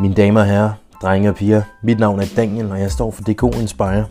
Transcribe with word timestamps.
Mine 0.00 0.14
damer 0.14 0.40
og 0.40 0.46
herrer, 0.46 0.72
drenge 1.02 1.28
og 1.28 1.34
piger, 1.34 1.62
mit 1.82 1.98
navn 1.98 2.20
er 2.20 2.24
Daniel, 2.36 2.70
og 2.70 2.80
jeg 2.80 2.90
står 2.90 3.10
for 3.10 3.22
DK 3.22 3.42
Inspire. 3.60 4.06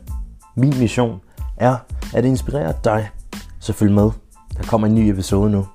Min 0.55 0.79
mission 0.79 1.21
er 1.57 1.77
at 2.13 2.25
inspirere 2.25 2.73
dig, 2.83 3.09
så 3.59 3.73
følg 3.73 3.91
med. 3.91 4.11
Der 4.57 4.63
kommer 4.63 4.87
en 4.87 4.95
ny 4.95 4.99
episode 4.99 5.51
nu. 5.51 5.67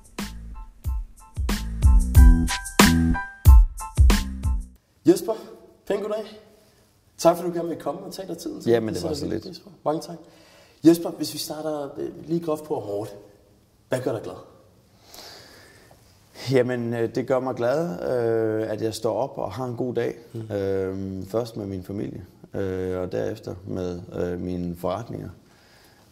Jesper, 5.06 5.32
pæn 5.88 6.00
goddag. 6.00 6.24
Tak 7.18 7.36
fordi 7.36 7.48
du 7.48 7.54
gerne 7.54 7.68
vil 7.68 7.78
komme 7.78 8.00
og 8.00 8.12
tage 8.12 8.28
dig 8.28 8.38
tiden. 8.38 8.60
til. 8.60 8.70
Jamen, 8.70 8.94
det 8.94 9.02
var 9.02 9.14
så 9.14 9.26
lidt. 9.26 9.46
Mange 9.84 10.00
tak. 10.00 10.16
Jesper, 10.84 11.10
hvis 11.10 11.34
vi 11.34 11.38
starter 11.38 11.88
øh, 11.98 12.28
lige 12.28 12.40
groft 12.40 12.64
på 12.64 12.74
hårdt. 12.74 13.16
Hvad 13.88 14.00
gør 14.00 14.12
dig 14.12 14.22
glad? 14.22 14.53
Jamen, 16.52 16.94
øh, 16.94 17.14
det 17.14 17.26
gør 17.26 17.40
mig 17.40 17.54
glad, 17.54 17.88
øh, 18.02 18.70
at 18.70 18.82
jeg 18.82 18.94
står 18.94 19.14
op 19.14 19.38
og 19.38 19.52
har 19.52 19.64
en 19.64 19.76
god 19.76 19.94
dag. 19.94 20.14
Mm. 20.32 20.54
Øh, 20.56 21.22
først 21.26 21.56
med 21.56 21.66
min 21.66 21.82
familie, 21.82 22.24
øh, 22.54 23.00
og 23.00 23.12
derefter 23.12 23.54
med 23.66 24.00
øh, 24.18 24.40
mine 24.40 24.76
forretninger. 24.76 25.28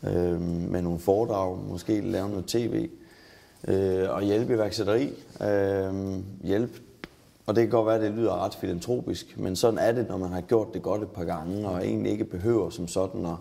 Øh, 0.03 0.41
med 0.41 0.83
nogle 0.83 0.99
foredrag, 0.99 1.59
måske 1.69 2.01
lave 2.01 2.29
noget 2.29 2.47
tv. 2.47 2.89
Øh, 3.69 4.11
og 4.11 4.23
hjælpe 4.23 4.55
iværksætteri. 4.55 5.13
Øh, 5.41 5.95
hjælpe 6.45 6.81
og 7.47 7.57
det 7.57 7.63
kan 7.63 7.71
godt 7.71 7.87
være, 7.87 7.95
at 7.95 8.03
det 8.03 8.11
lyder 8.11 8.45
ret 8.45 8.55
filantropisk, 8.55 9.39
men 9.39 9.57
sådan 9.57 9.79
er 9.79 9.93
det, 9.93 10.09
når 10.09 10.17
man 10.17 10.33
har 10.33 10.41
gjort 10.41 10.75
det 10.75 10.83
godt 10.83 11.03
et 11.03 11.09
par 11.09 11.25
gange, 11.25 11.69
og 11.69 11.87
egentlig 11.87 12.13
ikke 12.13 12.25
behøver 12.25 12.71
som 12.71 12.89
sådan 12.89 13.27
at 13.27 13.37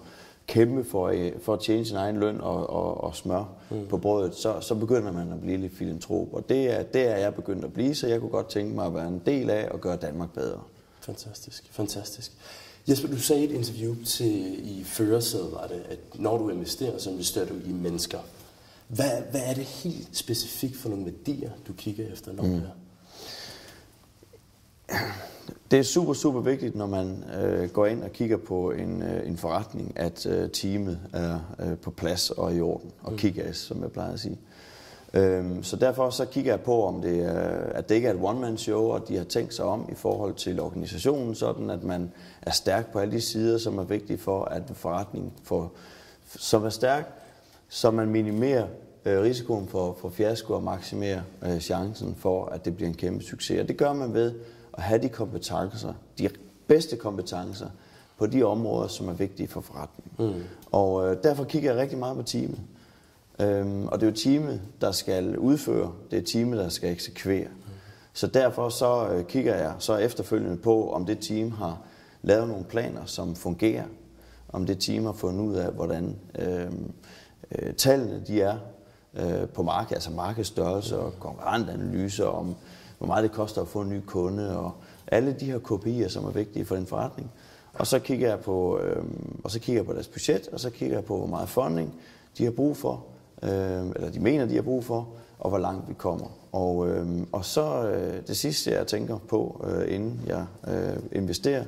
kæmpe 0.52 0.84
for, 0.84 1.08
øh, 1.08 1.32
for 1.42 1.54
at 1.54 1.60
tjene 1.60 1.86
sin 1.86 1.96
egen 1.96 2.20
løn 2.20 2.42
og, 2.42 2.70
og, 2.70 3.04
og 3.04 3.16
smør 3.16 3.44
mm. 3.70 3.88
på 3.88 3.98
brødet, 3.98 4.36
så, 4.36 4.62
så 4.62 4.76
begynder 4.76 5.12
man 5.12 5.32
at 5.32 5.42
blive 5.42 5.58
lidt 5.58 5.78
filantrop. 5.78 6.34
Og 6.34 6.50
det 6.50 6.72
er, 6.72 6.84
det 6.84 7.02
er 7.02 7.18
jeg 7.18 7.36
begyndt 7.36 7.66
at 7.66 7.74
blive, 7.74 7.96
så 7.96 8.08
jeg 8.08 8.20
kunne 8.20 8.30
godt 8.30 8.50
tænke 8.50 8.76
mig 8.76 8.86
at 8.86 8.94
være 8.94 9.08
en 9.08 9.22
del 9.26 9.50
af 9.50 9.70
at 9.74 9.82
gøre 9.82 9.98
Danmark 9.98 10.34
bedre. 10.34 10.60
Fantastisk, 11.02 11.64
fantastisk. 11.72 12.32
Jesper, 12.90 13.08
du 13.08 13.18
sagde 13.18 13.42
i 13.42 13.46
et 13.46 13.52
interview 13.52 13.96
til 14.06 14.70
i 14.80 14.84
Førersædet, 14.84 15.52
var 15.52 15.68
det, 15.68 15.84
at 15.90 16.00
når 16.16 16.38
du 16.38 16.50
investerer, 16.50 16.98
så 16.98 17.10
investerer 17.10 17.46
du 17.46 17.54
i 17.66 17.72
mennesker. 17.72 18.20
Hvad, 18.88 19.22
hvad 19.32 19.42
er 19.46 19.54
det 19.54 19.64
helt 19.64 20.18
specifikt 20.18 20.76
for 20.76 20.90
nogle 20.90 21.06
værdier, 21.06 21.52
du 21.68 21.74
kigger 21.74 22.12
efter, 22.12 22.34
når 22.34 22.44
mm. 22.44 22.50
det 22.50 22.64
er? 24.88 24.98
Det 25.72 25.80
er 25.80 25.84
super, 25.84 26.14
super 26.14 26.40
vigtigt, 26.40 26.76
når 26.76 26.88
man 26.88 27.24
øh, 27.42 27.70
går 27.70 27.86
ind 27.86 28.04
og 28.04 28.12
kigger 28.12 28.38
på 28.38 28.72
en, 28.72 29.04
øh, 29.04 29.28
en 29.28 29.38
forretning, 29.38 29.94
at 29.96 30.26
øh, 30.26 30.50
teamet 30.50 31.00
er 31.14 31.40
øh, 31.60 31.78
på 31.78 31.92
plads 31.92 32.30
og 32.30 32.56
i 32.56 32.62
orden, 32.62 32.92
og 33.04 33.12
mm. 33.12 33.18
kick 33.18 33.40
som 33.54 33.82
jeg 33.82 33.92
plejer 33.92 34.14
at 34.14 34.20
sige. 34.20 34.38
Øhm, 35.14 35.64
så 35.64 35.76
derfor 35.76 36.10
så 36.10 36.26
kigger 36.26 36.52
jeg 36.52 36.62
på, 36.62 36.86
om 36.86 37.02
det 37.02 37.20
er, 37.20 37.50
at 37.50 37.90
det 37.90 37.96
ikke 37.96 38.08
er 38.08 38.14
et 38.14 38.20
one-man-show, 38.22 38.82
og 38.82 39.08
de 39.08 39.18
har 39.18 39.24
tænkt 39.24 39.54
sig 39.54 39.66
om 39.66 39.90
i 39.92 39.96
forhold 39.96 40.34
til 40.34 40.60
organisationen, 40.60 41.36
sådan 41.36 41.70
at 41.70 41.84
man 41.84 42.12
er 42.42 42.52
stærk 42.52 42.92
på 42.92 43.00
alle 43.00 43.14
de 43.14 43.22
sider, 43.22 43.58
som 43.58 43.78
er 43.78 43.84
vigtige 43.84 44.18
for, 44.18 44.44
at 44.46 44.64
forretningen 44.74 45.32
får, 45.44 45.72
som 46.36 46.66
er 46.66 46.70
stærk, 46.70 47.14
så 47.70 47.92
man 47.92 48.10
minimerer 48.10 48.68
øh, 49.06 49.22
risikoen 49.22 49.68
for, 49.68 49.98
for 50.02 50.10
fiasko 50.10 50.54
og 50.54 50.64
maksimerer 50.64 51.22
øh, 51.46 51.60
chancen 51.60 52.16
for, 52.16 52.46
at 52.46 52.66
det 52.66 52.76
bliver 52.76 52.90
en 52.90 52.96
kæmpe 52.96 53.24
succes. 53.24 53.62
Og 53.62 53.68
det 53.68 53.78
gør 53.78 53.94
man 53.94 54.14
ved 54.14 54.34
at 54.74 54.84
have 54.84 55.02
de 55.02 55.10
kompetencer, 55.10 55.94
de 56.20 56.30
bedste 56.68 56.96
kompetencer 56.96 57.68
på 58.18 58.26
de 58.26 58.44
områder, 58.44 58.88
som 58.88 59.08
er 59.08 59.14
vigtige 59.14 59.48
for 59.48 59.62
forretningen. 59.62 60.36
Mm. 60.38 60.44
Og 60.72 61.08
øh, 61.08 61.24
derfor 61.24 61.44
kigger 61.44 61.72
jeg 61.72 61.82
rigtig 61.82 61.98
meget 61.98 62.16
på 62.16 62.24
teamet. 62.24 62.60
Øhm, 63.40 63.88
og 63.88 64.00
det 64.00 64.06
er 64.06 64.12
jo 64.12 64.16
teamet, 64.16 64.62
der 64.82 64.92
skal 64.92 65.38
udføre, 65.38 65.92
det 66.12 66.20
er 66.20 66.24
teamet, 66.24 66.60
der 66.60 66.70
skal 66.70 66.92
eksekvere. 66.92 67.48
Mm. 67.48 67.72
Så 68.14 68.28
derfor 68.28 68.70
så 68.70 69.08
øh, 69.08 69.26
kigger 69.26 69.56
jeg 69.56 69.74
så 69.80 69.98
efterfølgende 69.98 70.58
på, 70.58 70.92
om 70.92 71.06
det 71.06 71.20
team 71.20 71.52
har 71.52 71.78
lavet 72.22 72.48
nogle 72.48 72.64
planer, 72.64 73.06
som 73.06 73.36
fungerer. 73.36 73.86
Om 74.50 74.66
det 74.66 74.80
team 74.80 75.06
har 75.06 75.14
fundet 75.14 75.44
ud 75.44 75.56
af, 75.56 75.72
hvordan 75.72 76.16
øh, 76.40 76.72
øh, 77.52 77.74
tallene 77.74 78.24
de 78.28 78.42
er 78.42 78.58
øh, 79.14 79.48
på 79.48 79.64
markedet, 79.64 79.96
altså 79.96 80.12
markedsstørrelse 80.12 81.00
og 81.00 81.14
konkurrentanalyser, 81.20 82.26
om 82.26 82.56
hvor 83.02 83.08
meget 83.08 83.24
det 83.24 83.32
koster 83.32 83.62
at 83.62 83.68
få 83.68 83.82
en 83.82 83.90
ny 83.90 84.02
kunde, 84.06 84.58
og 84.58 84.72
alle 85.08 85.36
de 85.40 85.46
her 85.46 85.60
KPI'er, 85.60 86.10
som 86.10 86.26
er 86.26 86.32
vigtige 86.32 86.66
for 86.66 86.76
den 86.76 86.86
forretning. 86.86 87.32
Og 87.74 87.88
så 87.88 88.00
kigger 88.00 88.30
jeg 88.30 88.40
på, 88.40 88.80
øh, 88.80 89.04
og 89.44 89.52
så 89.52 89.60
kigger 89.60 89.80
jeg 89.80 89.86
på 89.86 89.94
deres 89.94 90.08
budget, 90.08 90.48
og 90.54 90.60
så 90.60 90.70
kigger 90.70 90.96
jeg 90.96 91.06
på, 91.06 91.18
hvor 91.18 91.28
meget 91.28 91.50
funding 91.50 91.94
de 92.38 92.44
har 92.44 92.52
brug 92.52 92.78
for, 92.78 93.06
øh, 93.44 93.50
eller 93.96 94.10
de 94.14 94.20
mener, 94.20 94.46
de 94.46 94.56
har 94.56 94.62
brug 94.62 94.84
for, 94.84 95.08
og 95.40 95.50
hvor 95.50 95.60
langt 95.60 95.90
vi 95.90 95.94
kommer. 95.94 96.28
Og, 96.52 96.90
øh, 96.90 97.08
og 97.32 97.46
så 97.46 97.88
øh, 97.88 98.28
det 98.28 98.38
sidste, 98.38 98.72
jeg 98.72 98.88
tænker 98.88 99.18
på, 99.18 99.66
øh, 99.70 99.96
inden 99.96 100.22
jeg 100.28 100.46
øh, 100.68 100.98
investerer, 101.12 101.64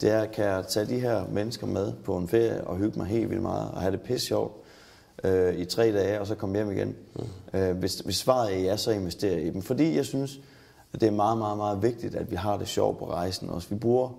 det 0.00 0.10
er, 0.10 0.26
kan 0.26 0.44
jeg 0.44 0.64
tage 0.68 0.86
de 0.86 1.00
her 1.00 1.24
mennesker 1.32 1.66
med 1.66 1.92
på 2.04 2.16
en 2.16 2.28
ferie 2.28 2.64
og 2.64 2.76
hygge 2.76 2.98
mig 2.98 3.06
helt 3.06 3.30
vildt 3.30 3.42
meget 3.42 3.70
og 3.70 3.80
have 3.80 3.92
det 3.92 4.00
pisse 4.00 4.26
sjovt 4.26 4.52
øh, 5.24 5.58
i 5.58 5.64
tre 5.64 5.92
dage, 5.92 6.20
og 6.20 6.26
så 6.26 6.34
komme 6.34 6.56
hjem 6.56 6.70
igen. 6.70 6.94
Mm. 7.52 7.58
Øh, 7.58 7.76
hvis, 7.76 7.98
hvis 7.98 8.16
svaret 8.16 8.54
er 8.54 8.58
ja, 8.58 8.76
så 8.76 8.90
investerer 8.90 9.32
jeg 9.32 9.46
i 9.46 9.50
dem. 9.50 9.62
Fordi 9.62 9.96
jeg 9.96 10.04
synes, 10.04 10.40
det 11.00 11.06
er 11.06 11.10
meget, 11.10 11.38
meget, 11.38 11.56
meget 11.56 11.82
vigtigt, 11.82 12.14
at 12.14 12.30
vi 12.30 12.36
har 12.36 12.56
det 12.56 12.68
sjovt 12.68 12.98
på 12.98 13.10
rejsen 13.10 13.50
også. 13.50 13.68
Vi 13.68 13.74
bruger, 13.74 14.10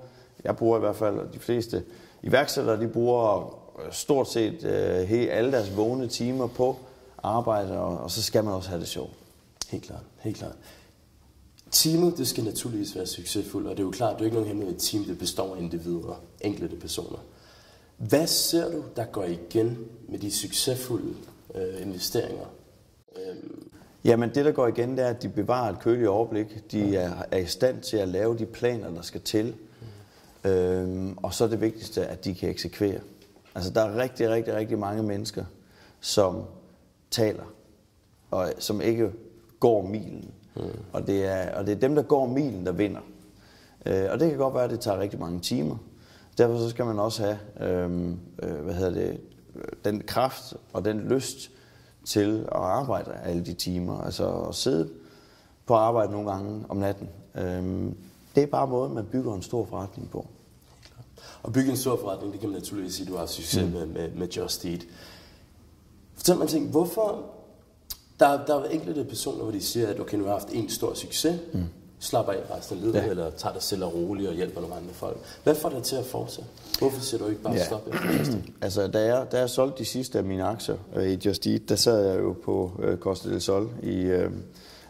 jeg 0.43 0.57
bruger 0.57 0.77
i 0.77 0.79
hvert 0.79 0.95
fald, 0.95 1.19
og 1.19 1.33
de 1.33 1.39
fleste 1.39 1.83
iværksættere, 2.23 2.81
de 2.81 2.87
bruger 2.87 3.57
stort 3.91 4.29
set 4.29 4.63
øh, 4.63 4.99
hele, 5.07 5.31
alle 5.31 5.51
deres 5.51 5.77
vågne 5.77 6.07
timer 6.07 6.47
på 6.47 6.75
arbejde, 7.23 7.79
og, 7.79 7.97
og 7.97 8.11
så 8.11 8.23
skal 8.23 8.43
man 8.43 8.53
også 8.53 8.69
have 8.69 8.79
det 8.79 8.87
sjovt. 8.87 9.13
Helt 9.69 9.83
klart, 9.83 10.03
helt 10.19 10.37
klart. 10.37 10.55
Teamet, 11.71 12.17
det 12.17 12.27
skal 12.27 12.43
naturligvis 12.43 12.95
være 12.95 13.05
succesfuldt, 13.05 13.67
og 13.67 13.77
det 13.77 13.83
er 13.83 13.85
jo 13.85 13.91
klart, 13.91 14.15
det 14.15 14.21
er 14.21 14.25
ikke 14.25 14.35
nogen 14.35 14.47
hemmelighed, 14.47 14.75
et 14.75 14.83
team, 14.83 15.03
det 15.03 15.19
består 15.19 15.55
af 15.55 15.59
individer, 15.59 16.21
enkelte 16.41 16.75
personer. 16.75 17.19
Hvad 17.97 18.27
ser 18.27 18.71
du, 18.71 18.83
der 18.95 19.05
går 19.05 19.23
igen 19.23 19.77
med 20.09 20.19
de 20.19 20.31
succesfulde 20.31 21.15
øh, 21.55 21.81
investeringer? 21.81 22.45
Øh, 23.15 23.35
Jamen 24.07 24.35
det, 24.35 24.45
der 24.45 24.51
går 24.51 24.67
igen, 24.67 24.97
det 24.97 25.05
er, 25.05 25.09
at 25.09 25.21
de 25.21 25.29
bevarer 25.29 25.73
et 25.73 25.79
køligt 25.79 26.07
overblik. 26.07 26.71
De 26.71 26.95
er, 26.95 27.11
er 27.31 27.37
i 27.37 27.45
stand 27.45 27.81
til 27.81 27.97
at 27.97 28.07
lave 28.07 28.37
de 28.37 28.45
planer, 28.45 28.91
der 28.91 29.01
skal 29.01 29.21
til. 29.21 29.55
Mm. 30.43 30.49
Øhm, 30.49 31.17
og 31.17 31.33
så 31.33 31.43
er 31.43 31.47
det 31.47 31.61
vigtigste, 31.61 32.05
at 32.05 32.25
de 32.25 32.35
kan 32.35 32.49
eksekvere. 32.49 32.99
Altså 33.55 33.71
der 33.71 33.81
er 33.81 33.97
rigtig, 33.97 34.29
rigtig, 34.29 34.53
rigtig 34.53 34.79
mange 34.79 35.03
mennesker, 35.03 35.45
som 35.99 36.43
taler, 37.11 37.43
og 38.31 38.53
som 38.59 38.81
ikke 38.81 39.11
går 39.59 39.81
milen. 39.87 40.31
Mm. 40.55 40.63
Og, 40.93 41.07
det 41.07 41.25
er, 41.25 41.55
og 41.55 41.65
det 41.65 41.71
er 41.71 41.79
dem, 41.79 41.95
der 41.95 42.03
går 42.03 42.27
milen, 42.27 42.65
der 42.65 42.71
vinder. 42.71 43.01
Øh, 43.85 44.05
og 44.11 44.19
det 44.19 44.29
kan 44.29 44.37
godt 44.37 44.53
være, 44.53 44.63
at 44.63 44.69
det 44.69 44.79
tager 44.79 44.99
rigtig 44.99 45.19
mange 45.19 45.39
timer. 45.39 45.77
Derfor 46.37 46.57
så 46.57 46.69
skal 46.69 46.85
man 46.85 46.99
også 46.99 47.23
have 47.23 47.39
øhm, 47.69 48.19
øh, 48.43 48.55
hvad 48.55 48.73
hedder 48.73 48.93
det, 48.93 49.19
den 49.85 50.01
kraft 50.01 50.53
og 50.73 50.85
den 50.85 50.99
lyst 50.99 51.51
til 52.07 52.39
at 52.39 52.61
arbejde 52.61 53.11
alle 53.23 53.45
de 53.45 53.53
timer. 53.53 54.01
Altså 54.01 54.29
at 54.29 54.55
sidde 54.55 54.89
på 55.65 55.73
arbejde 55.73 56.11
nogle 56.11 56.31
gange 56.31 56.65
om 56.69 56.77
natten. 56.77 57.09
Øhm, 57.35 57.97
det 58.35 58.43
er 58.43 58.47
bare 58.47 58.67
måden, 58.67 58.93
man 58.93 59.05
bygger 59.05 59.35
en 59.35 59.41
stor 59.41 59.65
forretning 59.65 60.09
på. 60.09 60.27
Og 61.43 61.53
bygge 61.53 61.71
en 61.71 61.77
stor 61.77 61.97
forretning, 61.97 62.31
det 62.33 62.39
kan 62.41 62.49
man 62.49 62.59
naturligvis 62.59 62.95
sige, 62.95 63.07
du 63.07 63.11
har 63.11 63.19
haft 63.19 63.31
succes 63.31 63.65
mm. 63.65 63.71
med, 63.71 63.85
med, 63.85 64.11
med 64.11 64.27
Just 64.27 64.65
Eat. 64.65 64.85
Fortæl 66.15 66.35
mig 66.35 66.43
en 66.43 66.49
ting, 66.49 66.69
hvorfor... 66.69 67.25
Der, 68.19 68.45
der 68.45 68.55
er 68.55 68.69
enkelte 68.69 69.03
personer, 69.03 69.43
hvor 69.43 69.51
de 69.51 69.61
siger, 69.61 69.87
at 69.87 69.99
okay, 69.99 70.17
nu 70.17 70.23
har 70.23 70.31
jeg 70.31 70.41
haft 70.41 70.53
en 70.53 70.69
stor 70.69 70.93
succes, 70.93 71.39
mm. 71.53 71.63
Slapper 71.99 72.33
af 72.33 72.57
resten 72.57 72.77
af 72.77 72.81
livet, 72.83 72.95
ja. 72.95 73.05
eller 73.05 73.29
tager 73.29 73.53
det 73.53 73.63
selv 73.63 73.83
og 73.83 73.93
roligt 73.93 74.29
og 74.29 74.35
hjælper 74.35 74.61
nogle 74.61 74.75
andre 74.75 74.93
folk. 74.93 75.17
Hvad 75.43 75.55
får 75.55 75.69
dig 75.69 75.83
til 75.83 75.95
at 75.95 76.05
fortsætte? 76.05 76.49
Hvorfor 76.79 77.01
siger 77.01 77.23
du 77.23 77.29
ikke 77.29 77.41
bare 77.41 77.53
ja. 77.53 77.65
stop 77.65 77.87
efter 77.87 78.37
altså, 78.61 78.87
da 78.87 79.15
jeg, 79.15 79.27
da 79.31 79.39
jeg 79.39 79.49
solgte 79.49 79.79
de 79.79 79.85
sidste 79.85 80.17
af 80.17 80.23
mine 80.23 80.43
aktier 80.43 80.75
øh, 80.95 81.09
i 81.09 81.19
Just 81.25 81.47
Eat, 81.47 81.61
der 81.69 81.75
sad 81.75 82.05
jeg 82.05 82.19
jo 82.19 82.35
på 82.43 82.71
øh, 82.83 82.97
Costa 82.97 83.29
del 83.29 83.41
Sol 83.41 83.69
i, 83.83 83.95
øh, 83.95 84.31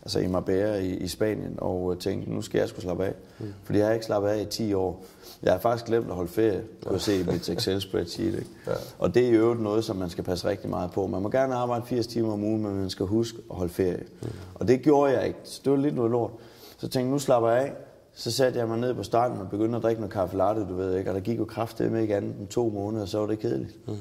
altså 0.01 0.19
i 0.19 0.27
Marbella 0.27 0.75
i, 0.75 0.93
i 0.93 1.07
Spanien, 1.07 1.55
og 1.57 1.93
øh, 1.93 1.99
tænkte, 1.99 2.31
nu 2.31 2.41
skal 2.41 2.59
jeg 2.59 2.69
skulle 2.69 2.81
slappe 2.81 3.05
af. 3.05 3.13
Mm. 3.39 3.53
Fordi 3.63 3.79
jeg 3.79 3.87
har 3.87 3.93
ikke 3.93 4.05
slappet 4.05 4.29
af 4.29 4.41
i 4.41 4.45
10 4.45 4.73
år. 4.73 5.03
Jeg 5.43 5.51
har 5.51 5.59
faktisk 5.59 5.85
glemt 5.85 6.07
at 6.09 6.15
holde 6.15 6.31
ferie, 6.31 6.63
kunne 6.83 6.93
jeg 6.93 7.01
se 7.01 7.19
i 7.19 7.23
mit 7.23 7.49
Excel-spreadsheet. 7.49 8.35
Ikke? 8.35 8.49
Ja. 8.67 8.71
Og 8.99 9.13
det 9.13 9.23
er 9.23 9.27
i 9.27 9.31
øvrigt 9.31 9.61
noget, 9.61 9.83
som 9.83 9.95
man 9.95 10.09
skal 10.09 10.23
passe 10.23 10.47
rigtig 10.47 10.69
meget 10.69 10.91
på. 10.91 11.07
Man 11.07 11.21
må 11.21 11.29
gerne 11.29 11.55
arbejde 11.55 11.85
80 11.85 12.07
timer 12.07 12.33
om 12.33 12.43
ugen, 12.43 12.63
men 12.63 12.75
man 12.75 12.89
skal 12.89 13.05
huske 13.05 13.37
at 13.49 13.55
holde 13.55 13.73
ferie. 13.73 14.03
Mm. 14.21 14.27
Og 14.55 14.67
det 14.67 14.81
gjorde 14.81 15.13
jeg 15.13 15.27
ikke, 15.27 15.39
så 15.43 15.61
det 15.63 15.71
var 15.71 15.77
lidt 15.77 15.95
noget 15.95 16.11
lort. 16.11 16.31
Så 16.77 16.87
tænkte 16.87 17.11
nu 17.11 17.19
slapper 17.19 17.49
jeg 17.49 17.61
af. 17.61 17.73
Så 18.13 18.31
satte 18.31 18.59
jeg 18.59 18.67
mig 18.67 18.77
ned 18.77 18.93
på 18.93 19.03
starten 19.03 19.37
og 19.37 19.49
begyndte 19.49 19.77
at 19.77 19.83
drikke 19.83 20.01
noget 20.01 20.13
kaffe 20.13 20.37
latte, 20.37 20.61
du 20.61 20.75
ved 20.75 20.97
ikke. 20.97 21.09
Og 21.09 21.15
der 21.15 21.21
gik 21.21 21.39
jo 21.39 21.45
kraft 21.45 21.79
med 21.79 22.01
ikke 22.01 22.15
andet 22.15 22.35
end 22.39 22.47
to 22.47 22.69
måneder, 22.69 23.01
og 23.01 23.07
så 23.07 23.19
var 23.19 23.27
det 23.27 23.39
kedeligt. 23.39 23.87
Mm. 23.87 23.95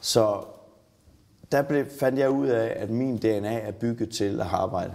Så 0.00 0.36
der 1.52 1.62
blev, 1.62 1.86
fandt 1.86 2.18
jeg 2.18 2.30
ud 2.30 2.46
af, 2.46 2.72
at 2.76 2.90
min 2.90 3.16
DNA 3.16 3.60
er 3.60 3.70
bygget 3.70 4.10
til 4.10 4.40
at 4.40 4.46
arbejde. 4.50 4.92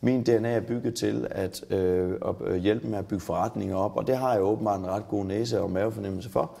Min 0.00 0.22
DNA 0.22 0.52
er 0.52 0.60
bygget 0.60 0.94
til 0.94 1.26
at 1.30 1.72
øh, 1.72 2.12
at 2.46 2.60
hjælpe 2.60 2.88
med 2.88 2.98
at 2.98 3.06
bygge 3.06 3.20
forretninger 3.20 3.76
op, 3.76 3.96
og 3.96 4.06
det 4.06 4.16
har 4.16 4.32
jeg 4.32 4.42
åbenbart 4.42 4.80
en 4.80 4.86
ret 4.86 5.08
god 5.08 5.24
næse 5.24 5.60
og 5.60 5.70
mavefornemmelse 5.70 6.30
for. 6.30 6.56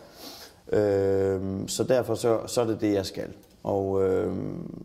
Øh, 0.72 1.40
så 1.66 1.84
derfor 1.84 2.14
så, 2.14 2.40
så 2.46 2.60
er 2.60 2.64
det 2.64 2.80
det, 2.80 2.94
jeg 2.94 3.06
skal. 3.06 3.28
Og 3.62 4.04
øh, 4.04 4.32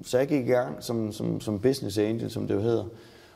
så 0.04 0.18
jeg 0.18 0.28
gik 0.28 0.48
i 0.48 0.52
gang 0.52 0.84
som, 0.84 1.12
som, 1.12 1.42
som 1.42 1.60
business 1.60 1.98
angel, 1.98 2.32
som 2.32 2.48
det 2.48 2.56
jo 2.56 2.60
hedder, 2.60 2.84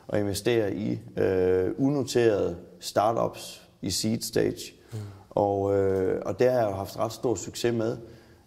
og 0.08 0.18
investere 0.18 0.74
i 0.74 1.00
øh, 1.16 1.70
unoterede 1.78 2.56
startups 2.80 3.68
i 3.82 3.90
seed 3.90 4.20
stage. 4.20 4.72
Mm. 4.92 4.98
Og, 5.30 5.74
øh, 5.74 6.22
og 6.26 6.38
det 6.38 6.50
har 6.50 6.58
jeg 6.58 6.70
jo 6.70 6.74
haft 6.74 6.98
ret 6.98 7.12
stor 7.12 7.34
succes 7.34 7.74
med. 7.74 7.96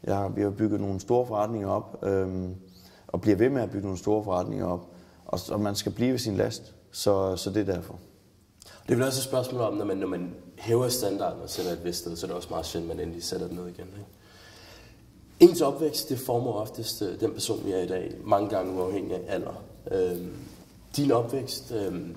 Jeg 0.04 0.16
har, 0.16 0.30
vi 0.30 0.42
har 0.42 0.50
bygget 0.50 0.82
nogle 0.82 1.00
store 1.00 1.28
forretninger 1.28 1.70
op, 1.70 2.04
øh, 2.04 2.50
og 3.08 3.22
bliver 3.22 3.38
ved 3.38 3.50
med 3.50 3.62
at 3.62 3.72
bygge 3.72 3.86
nogle 3.86 3.98
store 3.98 4.24
forretninger 4.24 4.66
op. 4.66 4.88
Og, 5.26 5.40
og 5.50 5.62
man 5.62 5.76
skal 5.76 5.92
blive 5.92 6.12
ved 6.12 6.20
sin 6.20 6.36
last, 6.36 6.74
så, 6.92 7.36
så 7.36 7.50
det 7.50 7.70
er 7.70 7.74
derfor. 7.74 8.00
Det 8.88 8.92
er 8.92 8.96
vel 8.96 9.06
også 9.06 9.20
et 9.20 9.24
spørgsmål 9.24 9.62
om, 9.62 9.74
når 9.74 9.86
man, 9.86 9.98
når 9.98 10.08
man 10.08 10.36
hæver 10.58 10.90
standarden 10.90 11.42
og 11.42 11.50
sætter 11.50 11.72
et 11.72 11.86
vist 11.86 12.00
sted, 12.00 12.16
så 12.16 12.26
er 12.26 12.28
det 12.28 12.36
også 12.36 12.50
meget 12.50 12.66
sjældent, 12.66 12.92
at 12.92 12.98
man 12.98 13.06
endelig 13.06 13.24
sætter 13.24 13.48
det 13.48 13.56
ned 13.56 13.68
igen. 13.68 13.88
Ikke? 13.88 14.06
Ens 15.40 15.62
opvækst, 15.62 16.10
det 16.10 16.20
former 16.20 16.52
oftest 16.52 17.02
øh, 17.02 17.20
den 17.20 17.34
person, 17.34 17.66
vi 17.66 17.72
er 17.72 17.80
i 17.80 17.88
dag, 17.88 18.16
mange 18.24 18.50
gange 18.50 18.74
uafhængig 18.74 19.16
af 19.16 19.22
alder. 19.28 19.64
Øhm, 19.92 20.34
din 20.98 21.12
opvækst, 21.12 21.72
øhm, 21.72 22.16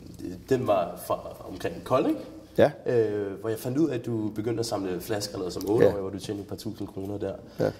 den 0.48 0.66
var 0.66 1.00
fra 1.06 1.20
omkring 1.52 1.84
Kolding, 1.84 2.18
Ja. 2.58 2.70
øh, 2.86 3.40
hvor 3.40 3.48
jeg 3.48 3.58
fandt 3.58 3.78
ud 3.78 3.88
af, 3.88 3.94
at 3.94 4.06
du 4.06 4.28
begyndte 4.34 4.60
at 4.60 4.66
samle 4.66 5.00
flasker 5.00 5.34
allerede 5.34 5.52
som 5.52 5.70
8 5.70 5.86
Ja. 5.86 5.92
hvor 5.92 6.10
du 6.10 6.18
tjente 6.18 6.42
et 6.42 6.48
par 6.48 6.56
tusind 6.56 6.88
kroner 6.88 7.18
der. 7.18 7.32
Ja. 7.60 7.70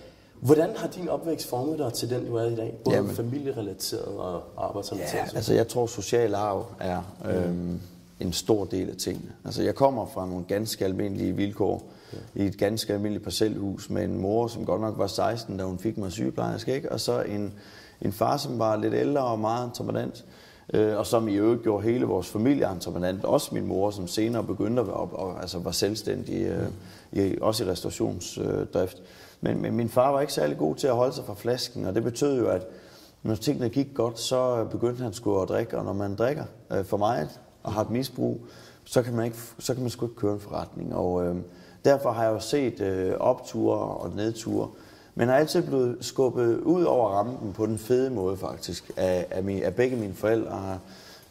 Hvordan 0.40 0.70
har 0.76 0.88
din 0.88 1.08
opvækst 1.08 1.48
formet 1.48 1.78
dig 1.78 1.92
til 1.92 2.10
den, 2.10 2.26
du 2.26 2.34
er 2.36 2.44
i 2.44 2.54
dag? 2.54 2.74
Både 2.84 2.96
Jamen. 2.96 3.14
familierelateret 3.14 4.04
og 4.18 4.42
arbejdsrelateret? 4.56 5.14
Ja, 5.32 5.36
altså 5.36 5.54
jeg 5.54 5.68
tror, 5.68 5.86
social 5.86 6.34
arv 6.34 6.66
er 6.80 7.02
øhm, 7.30 7.80
en 8.20 8.32
stor 8.32 8.64
del 8.64 8.90
af 8.90 8.96
tingene. 8.96 9.30
Altså 9.44 9.62
jeg 9.62 9.74
kommer 9.74 10.06
fra 10.06 10.26
nogle 10.26 10.44
ganske 10.48 10.84
almindelige 10.84 11.32
vilkår 11.32 11.82
i 12.34 12.46
et 12.46 12.58
ganske 12.58 12.92
almindeligt 12.92 13.24
parcelhus 13.24 13.90
med 13.90 14.04
en 14.04 14.18
mor, 14.20 14.46
som 14.46 14.64
godt 14.66 14.80
nok 14.80 14.98
var 14.98 15.06
16, 15.06 15.56
da 15.58 15.64
hun 15.64 15.78
fik 15.78 15.98
mig 15.98 16.12
sygeplejerske, 16.12 16.74
ikke? 16.74 16.92
og 16.92 17.00
så 17.00 17.22
en, 17.22 17.54
en 18.02 18.12
far, 18.12 18.36
som 18.36 18.58
var 18.58 18.76
lidt 18.76 18.94
ældre 18.94 19.20
og 19.24 19.38
meget 19.38 19.70
øh, 19.80 19.94
Øh, 20.74 20.98
og 20.98 21.06
som 21.06 21.28
i 21.28 21.34
øvrigt 21.34 21.62
gjorde 21.62 21.84
hele 21.84 22.04
vores 22.04 22.28
familie 22.28 22.72
entreprenant. 22.72 23.24
Også 23.24 23.54
min 23.54 23.66
mor, 23.66 23.90
som 23.90 24.06
senere 24.06 24.44
begyndte 24.44 24.80
at 24.80 24.86
være, 24.86 24.96
op, 24.96 25.12
og, 25.12 25.40
altså 25.40 25.58
var 25.58 25.70
selvstændig, 25.70 26.42
øh, 26.42 26.68
i, 27.12 27.38
også 27.40 27.64
i 27.64 27.70
restaurationsdrift. 27.70 29.02
Men, 29.40 29.62
men 29.62 29.76
min 29.76 29.88
far 29.88 30.12
var 30.12 30.20
ikke 30.20 30.32
særlig 30.32 30.58
god 30.58 30.74
til 30.74 30.86
at 30.86 30.94
holde 30.94 31.14
sig 31.14 31.24
fra 31.24 31.34
flasken, 31.34 31.84
og 31.84 31.94
det 31.94 32.02
betød 32.02 32.38
jo, 32.38 32.48
at 32.48 32.66
når 33.22 33.34
tingene 33.34 33.68
gik 33.68 33.94
godt, 33.94 34.18
så 34.18 34.64
begyndte 34.70 35.02
han 35.02 35.12
sgu 35.12 35.40
at 35.40 35.48
drikke, 35.48 35.78
og 35.78 35.84
når 35.84 35.92
man 35.92 36.14
drikker 36.14 36.44
øh, 36.72 36.84
for 36.84 36.96
meget 36.96 37.40
og 37.62 37.72
har 37.72 37.82
et 37.82 37.90
misbrug, 37.90 38.40
så 38.84 39.02
kan 39.02 39.14
man, 39.14 39.24
ikke, 39.24 39.36
så 39.58 39.74
kan 39.74 39.82
man 39.82 39.90
sgu 39.90 40.06
ikke 40.06 40.16
køre 40.16 40.34
en 40.34 40.40
forretning. 40.40 40.94
Og 40.94 41.26
øh, 41.26 41.36
derfor 41.84 42.10
har 42.10 42.24
jeg 42.24 42.32
jo 42.32 42.40
set 42.40 42.80
øh, 42.80 43.14
opture 43.20 43.78
og 43.78 44.10
nedture, 44.16 44.68
men 45.18 45.28
har 45.28 45.36
altid 45.36 45.62
blevet 45.62 45.96
skubbet 46.00 46.60
ud 46.60 46.84
over 46.84 47.10
rampen 47.10 47.52
på 47.52 47.66
den 47.66 47.78
fede 47.78 48.10
måde 48.10 48.36
faktisk, 48.36 48.90
af, 48.96 49.26
af, 49.30 49.44
min, 49.44 49.62
af 49.62 49.74
begge 49.74 49.96
mine 49.96 50.14
forældre. 50.14 50.78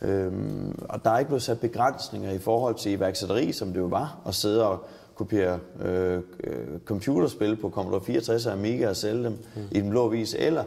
Øhm, 0.01 0.79
og 0.89 1.03
der 1.03 1.11
er 1.11 1.19
ikke 1.19 1.29
blevet 1.29 1.43
sat 1.43 1.59
begrænsninger 1.59 2.31
i 2.31 2.37
forhold 2.37 2.75
til 2.75 2.91
iværksætteri, 2.91 3.51
som 3.51 3.73
det 3.73 3.79
jo 3.79 3.85
var, 3.85 4.17
at 4.27 4.35
sidde 4.35 4.67
og 4.67 4.83
kopiere 5.15 5.59
øh, 5.81 6.21
øh, 6.43 6.79
computerspil 6.85 7.55
på 7.55 7.69
Commodore 7.69 8.01
64 8.01 8.45
og 8.45 8.53
Amiga 8.53 8.89
og 8.89 8.95
sælge 8.95 9.23
dem 9.23 9.37
mm. 9.55 9.61
i 9.71 9.81
den 9.81 9.89
blå 9.89 10.07
vis, 10.07 10.35
eller 10.39 10.63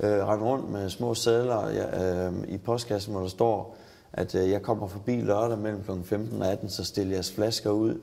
øh, 0.00 0.10
rende 0.10 0.44
rundt 0.44 0.70
med 0.70 0.90
små 0.90 1.14
sædler 1.14 1.68
ja, 1.68 2.26
øh, 2.26 2.32
i 2.48 2.56
postkassen, 2.56 3.12
hvor 3.12 3.22
der 3.22 3.28
står, 3.28 3.76
at 4.12 4.34
øh, 4.34 4.50
jeg 4.50 4.62
kommer 4.62 4.86
forbi 4.86 5.20
lørdag 5.20 5.58
mellem 5.58 5.82
kl. 5.82 5.90
15 6.04 6.42
og 6.42 6.48
18, 6.48 6.68
så 6.68 6.84
stiller 6.84 7.14
jeg 7.14 7.24
flasker 7.24 7.70
ud, 7.70 7.94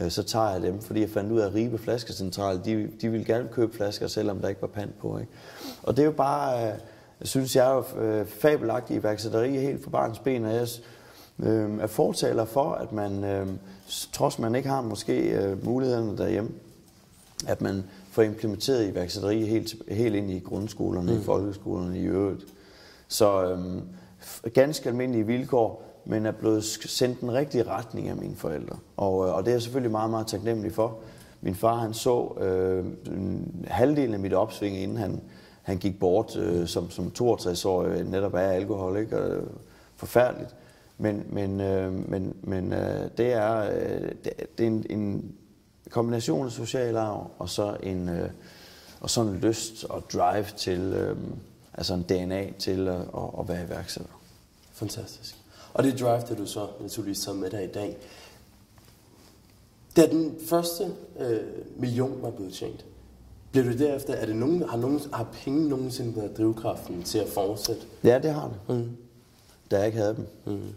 øh, 0.00 0.10
så 0.10 0.22
tager 0.22 0.50
jeg 0.50 0.62
dem, 0.62 0.80
fordi 0.80 1.00
jeg 1.00 1.10
fandt 1.10 1.32
ud 1.32 1.40
af, 1.40 1.46
at 1.46 1.54
Ribe 1.54 1.78
Flaskecentral, 1.78 2.60
de, 2.64 2.88
de 3.00 3.08
ville 3.08 3.26
gerne 3.26 3.48
købe 3.52 3.76
flasker, 3.76 4.06
selvom 4.06 4.38
der 4.38 4.48
ikke 4.48 4.62
var 4.62 4.68
pant 4.68 4.98
på. 4.98 5.18
Ikke? 5.18 5.32
Og 5.82 5.96
det 5.96 6.02
er 6.02 6.06
jo 6.06 6.12
bare, 6.12 6.66
øh, 6.66 6.74
synes 7.22 7.56
jeg, 7.56 7.66
er 7.66 7.82
øh, 7.98 8.26
fabelagtigt 8.26 9.00
iværksætteri 9.00 9.50
helt 9.50 9.82
for 9.82 9.90
barns 9.90 10.18
ben, 10.18 10.44
og 10.44 10.54
jeg 10.54 10.68
øh, 11.38 11.78
er 11.80 11.86
fortaler 11.86 12.44
for, 12.44 12.70
at 12.72 12.92
man, 12.92 13.24
øh, 13.24 13.46
trods 14.12 14.38
man 14.38 14.54
ikke 14.54 14.68
har 14.68 14.82
måske 14.82 15.20
øh, 15.20 15.64
mulighederne 15.64 16.18
derhjemme, 16.18 16.50
at 17.46 17.60
man 17.60 17.84
får 18.10 18.22
implementeret 18.22 18.88
iværksætteri 18.88 19.44
helt, 19.44 19.74
helt 19.88 20.14
ind 20.14 20.30
i 20.30 20.38
grundskolerne, 20.38 21.12
mm. 21.12 21.18
i 21.18 21.22
folkeskolerne 21.22 21.98
i 21.98 22.04
øvrigt. 22.04 22.44
Så 23.08 23.58
f- 24.22 24.48
ganske 24.48 24.88
almindelige 24.88 25.26
vilkår, 25.26 25.82
men 26.04 26.26
er 26.26 26.32
blevet 26.32 26.64
sendt 26.64 27.20
den 27.20 27.32
rigtige 27.32 27.62
retning 27.62 28.08
af 28.08 28.16
mine 28.16 28.36
forældre. 28.36 28.76
Og, 28.96 29.26
øh, 29.26 29.34
og 29.34 29.44
det 29.44 29.50
er 29.50 29.54
jeg 29.54 29.62
selvfølgelig 29.62 29.90
meget, 29.90 30.10
meget 30.10 30.26
taknemmelig 30.26 30.72
for. 30.72 30.98
Min 31.40 31.54
far 31.54 31.76
han 31.76 31.94
så 31.94 32.38
øh, 32.40 32.84
en 33.06 33.66
halvdelen 33.68 34.14
af 34.14 34.20
mit 34.20 34.32
opsving, 34.32 34.76
inden 34.76 34.96
han, 34.96 35.20
han 35.62 35.78
gik 35.78 35.98
bort 36.00 36.36
øh, 36.36 36.66
som, 36.66 36.90
som 36.90 37.12
62-årig 37.20 38.00
øh, 38.00 38.10
netop 38.10 38.34
af 38.34 38.54
alkohol. 38.54 38.96
Ikke? 38.96 39.20
Og, 39.20 39.30
øh, 39.30 39.42
forfærdeligt. 39.96 40.54
Men, 40.98 41.26
men, 41.30 41.60
øh, 41.60 42.10
men, 42.10 42.36
men 42.42 42.72
øh, 42.72 43.10
det 43.18 43.32
er, 43.32 43.56
øh, 43.58 44.12
det, 44.24 44.32
det 44.58 44.64
er 44.64 44.66
en, 44.66 44.86
en 44.90 45.34
kombination 45.90 46.46
af 46.46 46.52
social 46.52 46.96
arv 46.96 47.30
og 47.38 47.48
så 47.48 47.76
en, 47.82 48.08
øh, 48.08 48.30
og 49.00 49.10
sådan 49.10 49.32
en 49.32 49.38
lyst 49.38 49.84
og 49.84 50.02
drive 50.12 50.46
til, 50.56 50.80
øh, 50.80 51.16
altså 51.74 51.94
en 51.94 52.02
DNA 52.02 52.52
til 52.58 52.88
at, 52.88 52.94
at, 52.94 53.30
at 53.38 53.48
være 53.48 53.64
iværksætter. 53.64 54.12
Fantastisk. 54.72 55.43
Og 55.74 55.84
det 55.84 56.00
drive, 56.00 56.20
det 56.28 56.38
du 56.38 56.46
så 56.46 56.68
naturligvis 56.80 57.20
tager 57.20 57.38
med 57.38 57.50
dig 57.50 57.64
i 57.64 57.72
dag. 57.72 57.96
Da 59.96 60.06
den 60.06 60.36
første 60.48 60.84
øh, 61.20 61.40
million 61.76 62.22
var 62.22 62.30
blevet 62.30 62.52
tjent, 62.52 62.84
blev 63.52 63.64
du 63.64 63.78
derefter, 63.78 64.14
er 64.14 64.26
det 64.26 64.36
nogen, 64.36 64.68
har, 64.68 64.76
nogen, 64.76 65.00
har 65.12 65.28
penge 65.32 65.68
nogensinde 65.68 66.16
været 66.16 66.36
drivkraften 66.36 67.02
til 67.02 67.18
at 67.18 67.28
fortsætte? 67.28 67.82
Ja, 68.04 68.18
det 68.18 68.30
har 68.32 68.48
det. 68.48 68.76
Mm. 68.76 68.96
Da 69.70 69.76
jeg 69.76 69.86
ikke 69.86 69.98
havde 69.98 70.16
dem. 70.16 70.26
Mm. 70.44 70.74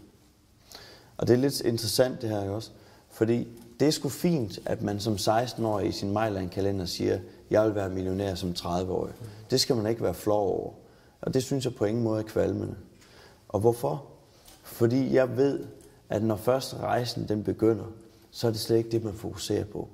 Og 1.16 1.28
det 1.28 1.34
er 1.34 1.38
lidt 1.38 1.60
interessant 1.60 2.22
det 2.22 2.30
her 2.30 2.50
også, 2.50 2.70
fordi 3.10 3.48
det 3.80 3.88
er 3.88 3.92
sgu 3.92 4.08
fint, 4.08 4.58
at 4.64 4.82
man 4.82 5.00
som 5.00 5.14
16-årig 5.14 5.88
i 5.88 5.92
sin 5.92 6.12
Mejland-kalender 6.12 6.84
siger, 6.84 7.18
jeg 7.50 7.66
vil 7.66 7.74
være 7.74 7.90
millionær 7.90 8.34
som 8.34 8.50
30-årig. 8.50 9.12
Det 9.50 9.60
skal 9.60 9.76
man 9.76 9.86
ikke 9.86 10.02
være 10.02 10.14
flov 10.14 10.48
over. 10.48 10.72
Og 11.20 11.34
det 11.34 11.42
synes 11.42 11.64
jeg 11.64 11.74
på 11.74 11.84
ingen 11.84 12.04
måde 12.04 12.20
er 12.20 12.26
kvalmende. 12.26 12.74
Og 13.48 13.60
hvorfor? 13.60 14.04
Fordi 14.68 15.14
jeg 15.14 15.36
ved, 15.36 15.64
at 16.08 16.22
når 16.22 16.36
først 16.36 16.74
rejsen 16.74 17.28
den 17.28 17.44
begynder, 17.44 17.84
så 18.30 18.46
er 18.46 18.50
det 18.50 18.60
slet 18.60 18.76
ikke 18.76 18.90
det, 18.90 19.04
man 19.04 19.14
fokuserer 19.14 19.64
på. 19.64 19.88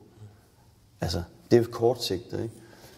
Altså, 1.00 1.22
det 1.50 1.58
er 1.58 1.64
kortsigtet, 1.64 2.42
ikke? 2.42 2.54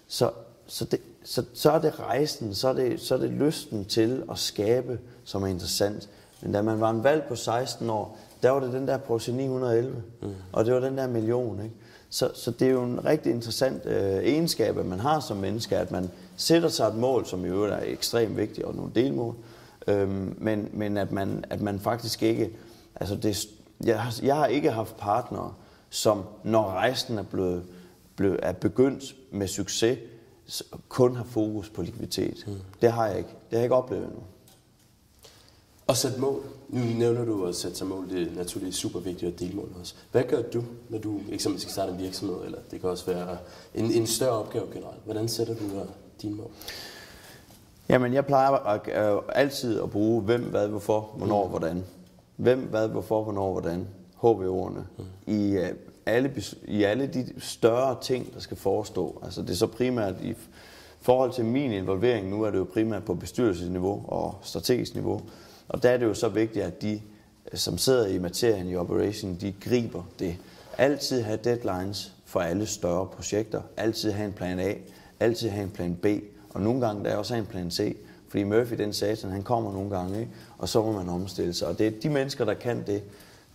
Så, 0.08 0.30
så, 0.66 0.84
det, 0.84 1.00
så, 1.24 1.44
så 1.54 1.70
er 1.70 1.78
det 1.78 2.00
rejsen, 2.00 2.54
så 2.54 2.68
er 2.68 2.72
det, 2.72 3.00
så 3.00 3.14
er 3.14 3.18
det 3.18 3.30
lysten 3.30 3.84
til 3.84 4.22
at 4.30 4.38
skabe, 4.38 4.98
som 5.24 5.42
er 5.42 5.46
interessant. 5.46 6.08
Men 6.42 6.52
da 6.52 6.62
man 6.62 6.80
var 6.80 6.90
en 6.90 7.04
valg 7.04 7.24
på 7.28 7.36
16 7.36 7.90
år, 7.90 8.18
der 8.42 8.50
var 8.50 8.60
det 8.60 8.72
den 8.72 8.88
der 8.88 8.96
Porsche 8.96 9.32
911, 9.32 10.02
mm. 10.22 10.34
og 10.52 10.64
det 10.64 10.74
var 10.74 10.80
den 10.80 10.98
der 10.98 11.06
million, 11.06 11.62
ikke? 11.62 11.74
Så, 12.10 12.30
så 12.34 12.50
det 12.50 12.68
er 12.68 12.72
jo 12.72 12.82
en 12.82 13.04
rigtig 13.04 13.32
interessant 13.32 13.86
øh, 13.86 14.16
egenskab, 14.16 14.78
at 14.78 14.86
man 14.86 15.00
har 15.00 15.20
som 15.20 15.36
menneske, 15.36 15.76
at 15.76 15.90
man 15.90 16.10
sætter 16.36 16.68
sig 16.68 16.88
et 16.88 16.94
mål, 16.94 17.26
som 17.26 17.44
i 17.44 17.48
øvrigt 17.48 17.74
er 17.74 17.80
ekstremt 17.84 18.36
vigtigt, 18.36 18.66
og 18.66 18.74
nogle 18.74 18.90
delmål, 18.94 19.34
øhm, 19.86 20.36
men, 20.38 20.68
men 20.72 20.96
at, 20.96 21.12
man, 21.12 21.44
at 21.50 21.60
man 21.60 21.80
faktisk 21.80 22.22
ikke, 22.22 22.50
altså 22.94 23.16
det, 23.16 23.46
jeg, 23.84 24.02
har, 24.02 24.20
jeg 24.22 24.36
har 24.36 24.46
ikke 24.46 24.70
haft 24.70 24.96
partnere, 24.96 25.54
som 25.90 26.24
når 26.44 26.70
rejsen 26.70 27.18
er 27.18 27.22
blevet, 27.22 27.64
blevet 28.16 28.40
er 28.42 28.52
begyndt 28.52 29.16
med 29.30 29.48
succes, 29.48 29.98
kun 30.88 31.16
har 31.16 31.24
fokus 31.24 31.68
på 31.68 31.82
likviditet. 31.82 32.44
Mm. 32.46 32.54
Det 32.82 32.92
har 32.92 33.06
jeg 33.06 33.18
ikke. 33.18 33.30
Det 33.30 33.50
har 33.50 33.58
jeg 33.58 33.64
ikke 33.64 33.74
oplevet 33.74 34.04
endnu. 34.04 34.22
Og 35.86 35.96
sætte 35.96 36.20
mål. 36.20 36.44
Nu 36.68 36.80
nævner 36.98 37.24
du 37.24 37.46
at 37.46 37.54
sætte 37.54 37.76
sig 37.76 37.86
mål. 37.86 38.10
Det 38.10 38.22
er 38.22 38.34
naturligvis 38.36 38.74
super 38.74 39.00
vigtigt 39.00 39.32
at 39.32 39.40
dele 39.40 39.52
mål 39.52 39.72
også. 39.80 39.94
Hvad 40.12 40.22
gør 40.22 40.42
du, 40.42 40.64
når 40.88 40.98
du 40.98 41.20
eksempelvis 41.32 41.62
skal 41.62 41.72
starte 41.72 41.92
en 41.92 41.98
virksomhed, 41.98 42.44
eller 42.44 42.58
det 42.70 42.80
kan 42.80 42.90
også 42.90 43.06
være 43.06 43.38
en, 43.74 43.84
en 43.84 44.06
større 44.06 44.30
opgave 44.30 44.66
generelt? 44.72 45.04
Hvordan 45.04 45.28
sætter 45.28 45.54
du 45.54 45.64
dine 46.22 46.34
mål? 46.34 46.50
Jamen, 47.88 48.14
jeg 48.14 48.26
plejer 48.26 48.50
at, 48.50 49.12
øh, 49.14 49.22
altid 49.28 49.80
at 49.80 49.90
bruge 49.90 50.22
hvem, 50.22 50.42
hvad, 50.42 50.68
hvorfor, 50.68 51.10
hvornår, 51.16 51.44
mm. 51.44 51.50
hvordan. 51.50 51.84
Hvem, 52.36 52.60
hvad, 52.60 52.88
hvorfor, 52.88 53.22
hvornår, 53.22 53.52
hvordan. 53.52 53.88
HVO'erne. 54.16 54.80
Mm. 54.98 55.04
I, 55.26 55.56
øh, 55.56 55.68
alle, 56.06 56.42
I 56.64 56.82
alle 56.82 57.06
de 57.06 57.26
større 57.38 57.96
ting, 58.02 58.34
der 58.34 58.40
skal 58.40 58.56
forestå. 58.56 59.20
Altså, 59.22 59.42
det 59.42 59.50
er 59.50 59.54
så 59.54 59.66
primært 59.66 60.14
i 60.22 60.34
forhold 61.00 61.32
til 61.32 61.44
min 61.44 61.72
involvering, 61.72 62.28
nu 62.28 62.42
er 62.42 62.50
det 62.50 62.58
jo 62.58 62.66
primært 62.72 63.04
på 63.04 63.14
bestyrelsesniveau 63.14 64.04
og 64.08 64.34
strategisk 64.42 64.94
niveau. 64.94 65.20
Og 65.68 65.82
der 65.82 65.90
er 65.90 65.96
det 65.96 66.06
jo 66.06 66.14
så 66.14 66.28
vigtigt, 66.28 66.64
at 66.64 66.82
de, 66.82 67.00
øh, 67.52 67.58
som 67.58 67.78
sidder 67.78 68.06
i 68.06 68.18
materien 68.18 68.68
i 68.68 68.76
operation, 68.76 69.36
de 69.40 69.54
griber 69.60 70.02
det. 70.18 70.36
Altid 70.78 71.22
have 71.22 71.38
deadlines 71.44 72.12
for 72.24 72.40
alle 72.40 72.66
større 72.66 73.06
projekter. 73.06 73.62
Altid 73.76 74.12
have 74.12 74.26
en 74.26 74.32
plan 74.32 74.58
A. 74.58 74.72
Altid 75.20 75.48
have 75.48 75.64
en 75.64 75.70
plan 75.70 75.98
B. 76.02 76.06
Og 76.56 76.62
nogle 76.62 76.86
gange 76.86 77.04
der 77.04 77.10
er 77.10 77.16
også 77.16 77.34
en 77.34 77.46
plan 77.46 77.70
C. 77.70 77.96
Fordi 78.28 78.44
Murphy, 78.44 78.74
den 78.78 78.92
satan, 78.92 79.30
han 79.30 79.42
kommer 79.42 79.72
nogle 79.72 79.90
gange, 79.90 80.20
ikke? 80.20 80.32
og 80.58 80.68
så 80.68 80.82
må 80.82 80.92
man 80.92 81.08
omstille 81.08 81.54
sig. 81.54 81.68
Og 81.68 81.78
det 81.78 81.86
er 81.86 81.90
de 82.02 82.08
mennesker, 82.08 82.44
der 82.44 82.54
kan 82.54 82.84
det, 82.86 83.02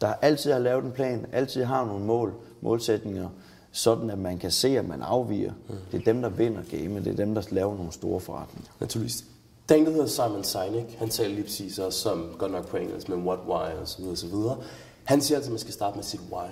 der 0.02 0.14
altid 0.22 0.52
har 0.52 0.60
lavet 0.60 0.84
en 0.84 0.92
plan, 0.92 1.26
altid 1.32 1.64
har 1.64 1.86
nogle 1.86 2.06
mål, 2.06 2.34
målsætninger, 2.62 3.30
sådan 3.72 4.10
at 4.10 4.20
man 4.20 4.38
kan 4.38 4.52
se, 4.52 4.78
at 4.80 4.88
man 4.88 5.02
afviger. 5.02 5.52
Mm. 5.70 5.76
Det 5.92 6.00
er 6.00 6.04
dem, 6.14 6.22
der 6.22 6.30
vinder 6.30 6.62
gamet. 6.72 7.06
Det 7.06 7.12
er 7.12 7.26
dem, 7.26 7.36
der 7.36 7.42
laver 7.52 7.76
nogle 7.76 7.92
store 7.92 8.20
forretninger. 8.20 8.72
Naturligvis. 8.80 9.24
Der 9.70 9.76
er 9.76 9.80
en, 9.80 9.86
der 9.86 9.92
hedder 9.92 10.08
Simon 10.08 10.44
Sinek. 10.44 10.96
Han 11.00 11.10
taler 11.10 11.36
lige 11.36 11.44
præcis 11.44 11.80
også 11.80 12.00
som, 12.00 12.36
godt 12.38 12.52
nok 12.52 12.68
på 12.68 12.78
engelsk, 12.78 13.10
men 13.10 13.28
what, 13.28 13.40
why 13.48 13.82
og 13.82 13.88
så 13.88 13.98
videre, 13.98 14.12
og 14.12 14.18
så 14.18 14.28
videre. 14.28 14.58
Han 15.04 15.22
siger 15.22 15.38
altid, 15.38 15.50
at 15.50 15.52
man 15.52 15.60
skal 15.60 15.74
starte 15.74 15.96
med 15.96 16.04
sit 16.04 16.20
why. 16.32 16.48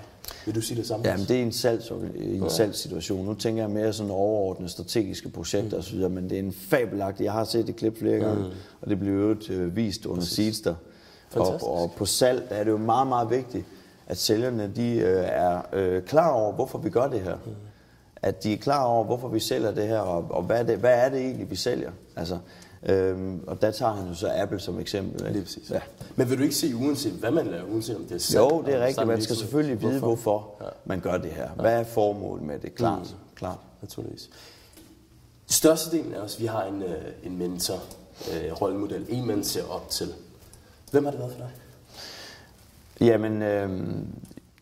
Vil 0.46 0.56
du 0.56 0.62
sige 0.62 0.78
det 0.78 0.88
samme? 0.88 1.08
Jamen, 1.08 1.26
det 1.26 1.38
er 1.38 1.44
en, 1.44 1.52
salgs, 1.52 1.90
en 1.90 2.44
ja. 2.44 2.50
salgssituation. 2.50 3.26
Nu 3.26 3.34
tænker 3.34 3.64
jeg 3.64 3.70
mere 3.70 3.94
sådan 3.94 4.12
overordnet 4.12 4.72
strategiske 4.72 5.30
projekter 5.30 5.78
mm. 5.78 5.80
osv., 5.80 6.10
men 6.10 6.30
det 6.30 6.36
er 6.36 6.40
en 6.40 6.54
fabelagtig. 6.54 7.24
Jeg 7.24 7.34
har 7.34 7.44
set 7.44 7.68
det 7.68 7.76
klip 7.76 8.00
flere 8.00 8.20
gange, 8.20 8.44
mm. 8.44 8.52
og 8.82 8.90
det 8.90 9.00
bliver 9.00 9.16
jo 9.16 9.36
øh, 9.50 9.76
vist 9.76 10.06
under 10.06 10.24
Seedster. 10.24 10.76
Og, 11.34 11.60
og 11.64 11.92
på 11.98 12.06
salg 12.06 12.50
der 12.50 12.56
er 12.56 12.64
det 12.64 12.72
jo 12.72 12.78
meget, 12.78 13.08
meget 13.08 13.30
vigtigt, 13.30 13.66
at 14.08 14.18
sælgerne 14.18 14.72
de, 14.76 14.96
øh, 14.96 15.24
er 15.26 15.62
øh, 15.74 16.04
klar 16.04 16.30
over, 16.30 16.54
hvorfor 16.54 16.78
vi 16.78 16.90
gør 16.90 17.08
det 17.08 17.22
her. 17.22 17.36
Mm. 17.46 17.52
At 18.22 18.44
de 18.44 18.54
er 18.54 18.58
klar 18.58 18.84
over, 18.84 19.04
hvorfor 19.04 19.28
vi 19.28 19.40
sælger 19.40 19.72
det 19.72 19.88
her, 19.88 20.00
og, 20.00 20.26
og 20.30 20.44
hvad, 20.44 20.60
er 20.60 20.64
det, 20.64 20.78
hvad 20.78 21.06
er 21.06 21.10
det 21.10 21.22
egentlig, 21.22 21.50
vi 21.50 21.56
sælger. 21.56 21.92
Altså, 22.16 22.38
Øhm, 22.84 23.44
og 23.48 23.62
der 23.62 23.72
tager 23.72 23.94
han 23.94 24.08
jo 24.08 24.14
så 24.14 24.32
Apple 24.36 24.60
som 24.60 24.80
eksempel. 24.80 25.22
Ikke? 25.22 25.32
Lige 25.32 25.44
præcis. 25.44 25.72
Ja. 25.72 25.82
Men 26.16 26.30
vil 26.30 26.38
du 26.38 26.44
ikke 26.44 26.56
se, 26.56 26.76
uanset 26.76 27.14
hvad 27.14 27.32
man 27.32 27.48
laver, 27.48 27.64
uanset 27.64 27.96
om 27.96 28.04
det 28.04 28.16
er 28.16 28.20
salg, 28.20 28.40
Jo, 28.40 28.64
det 28.66 28.76
er 28.76 28.86
rigtigt. 28.86 29.08
Man 29.08 29.22
skal 29.22 29.36
selvfølgelig 29.36 29.76
hvorfor? 29.76 29.90
vide, 29.90 30.00
hvorfor 30.00 30.56
ja. 30.62 30.66
man 30.86 31.00
gør 31.00 31.18
det 31.18 31.32
her. 31.32 31.50
Hvad 31.50 31.80
er 31.80 31.84
formålet 31.84 32.46
med 32.46 32.60
det? 32.60 32.76
Klart. 32.76 33.00
Mm. 33.00 33.36
Klart. 33.36 33.58
Naturligvis. 33.82 34.30
Størstedelen 35.48 36.14
af 36.14 36.20
os, 36.20 36.40
vi 36.40 36.46
har 36.46 36.64
en, 36.64 36.84
øh, 36.84 37.06
en 37.24 37.38
mentor, 37.38 37.84
øh, 38.32 38.62
rollemodel, 38.62 39.06
en 39.10 39.28
man 39.28 39.44
ser 39.44 39.64
op 39.70 39.90
til. 39.90 40.14
Hvem 40.92 41.04
har 41.04 41.12
det 41.12 41.20
været 41.20 41.32
for 41.32 41.40
dig? 41.40 41.50
Jamen, 43.08 43.42
øh, 43.42 43.88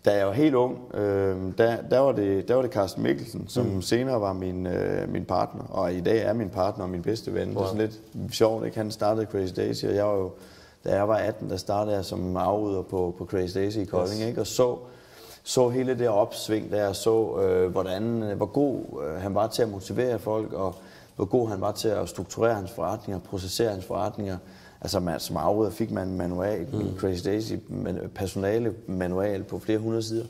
da 0.07 0.17
jeg 0.17 0.27
var 0.27 0.33
helt 0.33 0.55
ung, 0.55 0.77
øh, 0.93 1.37
der, 1.57 1.77
der, 1.89 1.99
var 1.99 2.11
det, 2.11 2.47
der 2.47 2.55
var 2.55 2.61
det 2.61 2.71
Carsten 2.71 3.03
Mikkelsen, 3.03 3.47
som 3.47 3.65
mm. 3.65 3.81
senere 3.81 4.21
var 4.21 4.33
min, 4.33 4.67
øh, 4.67 5.09
min 5.09 5.25
partner, 5.25 5.63
og 5.69 5.93
i 5.93 5.99
dag 5.99 6.21
er 6.21 6.33
min 6.33 6.49
partner 6.49 6.83
og 6.83 6.89
min 6.89 7.01
bedste 7.01 7.33
ven. 7.33 7.47
Wow. 7.47 7.55
Det 7.55 7.61
er 7.61 7.65
sådan 7.65 7.81
lidt 7.81 8.35
sjovt, 8.35 8.65
ikke? 8.65 8.77
Han 8.77 8.91
startede 8.91 9.25
Crazy 9.25 9.53
Daisy, 9.55 9.85
og 9.85 9.95
jeg 9.95 10.05
var 10.05 10.15
jo, 10.15 10.31
da 10.85 10.95
jeg 10.95 11.07
var 11.07 11.15
18, 11.15 11.49
der 11.49 11.57
startede 11.57 11.95
jeg 11.95 12.05
som 12.05 12.37
afrydder 12.37 12.81
på, 12.81 13.15
på 13.17 13.25
Crazy 13.25 13.53
Daisy 13.57 13.77
i 13.77 13.85
Kolding, 13.85 14.21
yes. 14.21 14.27
ikke? 14.27 14.41
og 14.41 14.47
så, 14.47 14.77
så 15.43 15.69
hele 15.69 15.99
det 15.99 16.09
opsving 16.09 16.71
der, 16.71 16.93
så 16.93 17.39
øh, 17.41 17.71
hvordan, 17.71 18.33
hvor 18.37 18.45
god 18.45 18.79
øh, 19.07 19.21
han 19.21 19.35
var 19.35 19.47
til 19.47 19.61
at 19.61 19.69
motivere 19.69 20.19
folk, 20.19 20.53
og 20.53 20.75
hvor 21.15 21.25
god 21.25 21.49
han 21.49 21.61
var 21.61 21.71
til 21.71 21.87
at 21.87 22.09
strukturere 22.09 22.53
hans 22.53 22.71
forretninger, 22.71 23.19
processere 23.29 23.69
hans 23.69 23.85
forretninger, 23.85 24.37
Altså 24.81 24.99
man, 24.99 25.19
som 25.19 25.37
afrydder 25.37 25.71
fik 25.71 25.91
man 25.91 26.07
en 26.07 26.17
manual, 26.17 26.67
mm. 26.73 26.79
en 26.79 26.95
Crazy 26.97 27.25
Daisy 27.25 27.53
personale 28.15 28.73
manual 28.87 29.43
på 29.43 29.59
flere 29.59 29.77
hundrede 29.77 30.03
sider. 30.03 30.25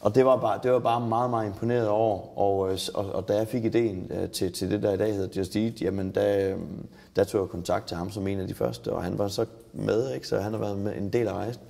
Og 0.00 0.14
det 0.14 0.24
var, 0.24 0.36
bare, 0.36 0.60
det 0.62 0.72
var 0.72 0.78
bare 0.78 1.08
meget, 1.08 1.30
meget 1.30 1.46
imponeret 1.46 1.88
over, 1.88 2.38
og, 2.38 2.78
og, 2.94 3.12
og 3.12 3.28
da 3.28 3.36
jeg 3.36 3.48
fik 3.48 3.64
ideen 3.64 4.10
øh, 4.10 4.28
til, 4.28 4.52
til 4.52 4.70
det, 4.70 4.82
der 4.82 4.92
i 4.92 4.96
dag 4.96 5.14
hedder 5.14 5.28
Just 5.36 5.56
Eat, 5.56 5.82
jamen 5.82 6.10
der, 6.14 6.56
der 7.16 7.24
tog 7.24 7.40
jeg 7.40 7.48
kontakt 7.48 7.88
til 7.88 7.96
ham 7.96 8.10
som 8.10 8.26
en 8.26 8.40
af 8.40 8.48
de 8.48 8.54
første, 8.54 8.92
og 8.92 9.02
han 9.02 9.18
var 9.18 9.28
så 9.28 9.46
med, 9.72 10.14
ikke? 10.14 10.28
så 10.28 10.40
han 10.40 10.52
har 10.52 10.60
været 10.60 10.78
med 10.78 10.96
en 10.96 11.08
del 11.08 11.28
af 11.28 11.32
rejsen. 11.32 11.62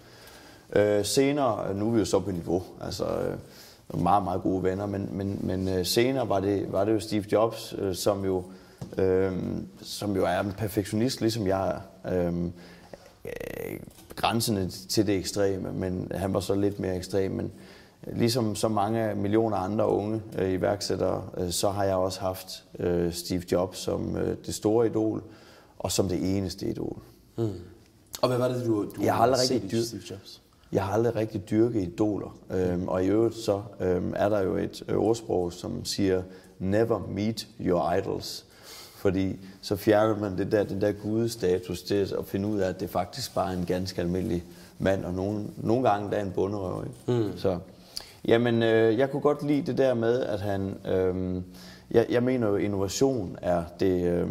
Øh, 0.73 1.05
senere, 1.05 1.75
nu 1.75 1.89
er 1.89 1.93
vi 1.93 1.99
jo 1.99 2.05
så 2.05 2.21
på 2.21 2.31
niveau, 2.31 2.63
altså 2.81 3.05
øh, 3.05 4.03
meget, 4.03 4.25
meget 4.25 4.43
gode 4.43 4.63
venner, 4.63 4.87
men, 4.87 5.09
men, 5.13 5.41
men 5.43 5.69
øh, 5.69 5.87
senere 5.87 6.29
var 6.29 6.41
det, 6.41 6.73
var 6.73 6.85
det 6.85 6.93
jo 6.93 7.01
Steve 7.01 7.25
Jobs, 7.33 7.75
øh, 7.79 7.95
som 7.95 8.25
jo 8.25 8.45
øh, 8.99 9.33
som 9.83 10.17
jo 10.17 10.25
er 10.25 10.41
en 10.41 10.53
perfektionist, 10.53 11.21
ligesom 11.21 11.47
jeg 11.47 11.81
er. 12.05 12.15
Øh, 12.15 12.51
grænsende 14.17 14.69
til 14.69 15.07
det 15.07 15.17
ekstreme, 15.17 15.73
men 15.73 16.13
han 16.15 16.35
var 16.35 16.41
så 16.41 16.55
lidt 16.55 16.81
mere 16.81 16.97
ekstrem. 16.97 17.31
Men 17.31 17.53
ligesom 18.07 18.55
så 18.55 18.69
mange 18.69 19.15
millioner 19.15 19.57
andre 19.57 19.89
unge 19.89 20.23
øh, 20.39 20.53
iværksættere, 20.53 21.25
øh, 21.39 21.51
så 21.51 21.71
har 21.71 21.85
jeg 21.85 21.95
også 21.95 22.21
haft 22.21 22.65
øh, 22.79 23.13
Steve 23.13 23.43
Jobs 23.53 23.79
som 23.79 24.17
øh, 24.17 24.37
det 24.47 24.55
store 24.55 24.87
idol, 24.87 25.23
og 25.79 25.93
som 25.93 26.09
det 26.09 26.37
eneste 26.37 26.67
idol. 26.67 26.99
Mm. 27.37 27.49
Og 28.23 28.29
hvad 28.29 28.39
var 28.39 28.49
det, 28.49 28.67
du, 28.67 28.85
du 28.85 29.03
jeg 29.03 29.15
har 29.15 29.23
aldrig 29.23 29.41
rigtig 29.51 29.71
dyr... 29.71 29.83
Steve 29.83 30.03
Jobs? 30.11 30.43
Jeg 30.73 30.85
har 30.85 30.93
aldrig 30.93 31.17
rigtig 31.17 31.51
dyrket 31.51 31.83
idoler. 31.83 32.39
Øhm, 32.51 32.89
og 32.89 33.05
i 33.05 33.07
øvrigt 33.07 33.35
så 33.35 33.63
øhm, 33.81 34.13
er 34.17 34.29
der 34.29 34.41
jo 34.41 34.57
et 34.57 34.83
øh, 34.89 34.97
ordsprog, 34.97 35.53
som 35.53 35.85
siger, 35.85 36.23
never 36.59 36.99
meet 37.09 37.49
your 37.61 37.93
idols. 37.93 38.47
Fordi 39.01 39.37
så 39.61 39.77
fjerner 39.77 40.19
man 40.19 40.39
det 40.39 40.53
der, 40.53 40.65
den 40.65 40.81
der 40.81 40.93
gudestatus 40.93 41.83
til 41.83 42.15
at 42.19 42.27
finde 42.27 42.49
ud 42.49 42.59
af, 42.59 42.69
at 42.69 42.81
det 42.81 42.91
faktisk 42.91 43.35
bare 43.35 43.53
er 43.55 43.59
en 43.59 43.67
ganske 43.67 44.01
almindelig 44.01 44.45
mand, 44.79 45.05
og 45.05 45.15
nogle, 45.15 45.45
nogle 45.57 45.89
gange 45.89 46.11
der 46.11 46.17
er 46.17 46.23
en 46.23 46.31
bunderøv. 46.31 46.85
Mm. 47.07 47.37
Så, 47.37 47.59
jamen, 48.25 48.63
øh, 48.63 48.99
jeg 48.99 49.11
kunne 49.11 49.23
godt 49.23 49.47
lide 49.47 49.63
det 49.63 49.79
der 49.79 49.95
med, 49.95 50.21
at 50.21 50.41
han... 50.41 50.75
Øh, 50.89 51.43
jeg, 51.91 52.07
jeg 52.11 52.23
mener 52.23 52.49
jo, 52.49 52.57
innovation 52.57 53.37
er 53.43 53.65
det... 53.81 54.05
Øh, 54.05 54.27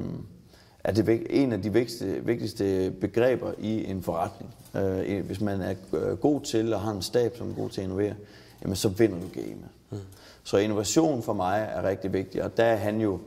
er 0.83 0.91
det 0.91 1.27
en 1.29 1.53
af 1.53 1.61
de 1.61 1.73
vigtigste, 1.73 2.25
vigtigste 2.25 2.91
begreber 3.01 3.51
i 3.59 3.85
en 3.85 4.03
forretning. 4.03 4.53
Øh, 4.75 5.25
hvis 5.25 5.41
man 5.41 5.61
er 5.61 5.73
øh, 5.93 6.17
god 6.17 6.41
til 6.41 6.73
og 6.73 6.81
har 6.81 6.91
en 6.91 7.01
stab, 7.01 7.37
som 7.37 7.49
er 7.49 7.53
god 7.53 7.69
til 7.69 7.81
at 7.81 7.85
innovere, 7.85 8.13
jamen 8.61 8.75
så 8.75 8.89
vinder 8.89 9.17
du 9.17 9.27
gamet. 9.33 9.67
Mm. 9.89 9.97
Så 10.43 10.57
innovation 10.57 11.23
for 11.23 11.33
mig 11.33 11.69
er 11.75 11.83
rigtig 11.83 12.13
vigtig, 12.13 12.43
og 12.43 12.57
der 12.57 12.63
er 12.63 12.75
han 12.75 13.01
jo 13.01 13.19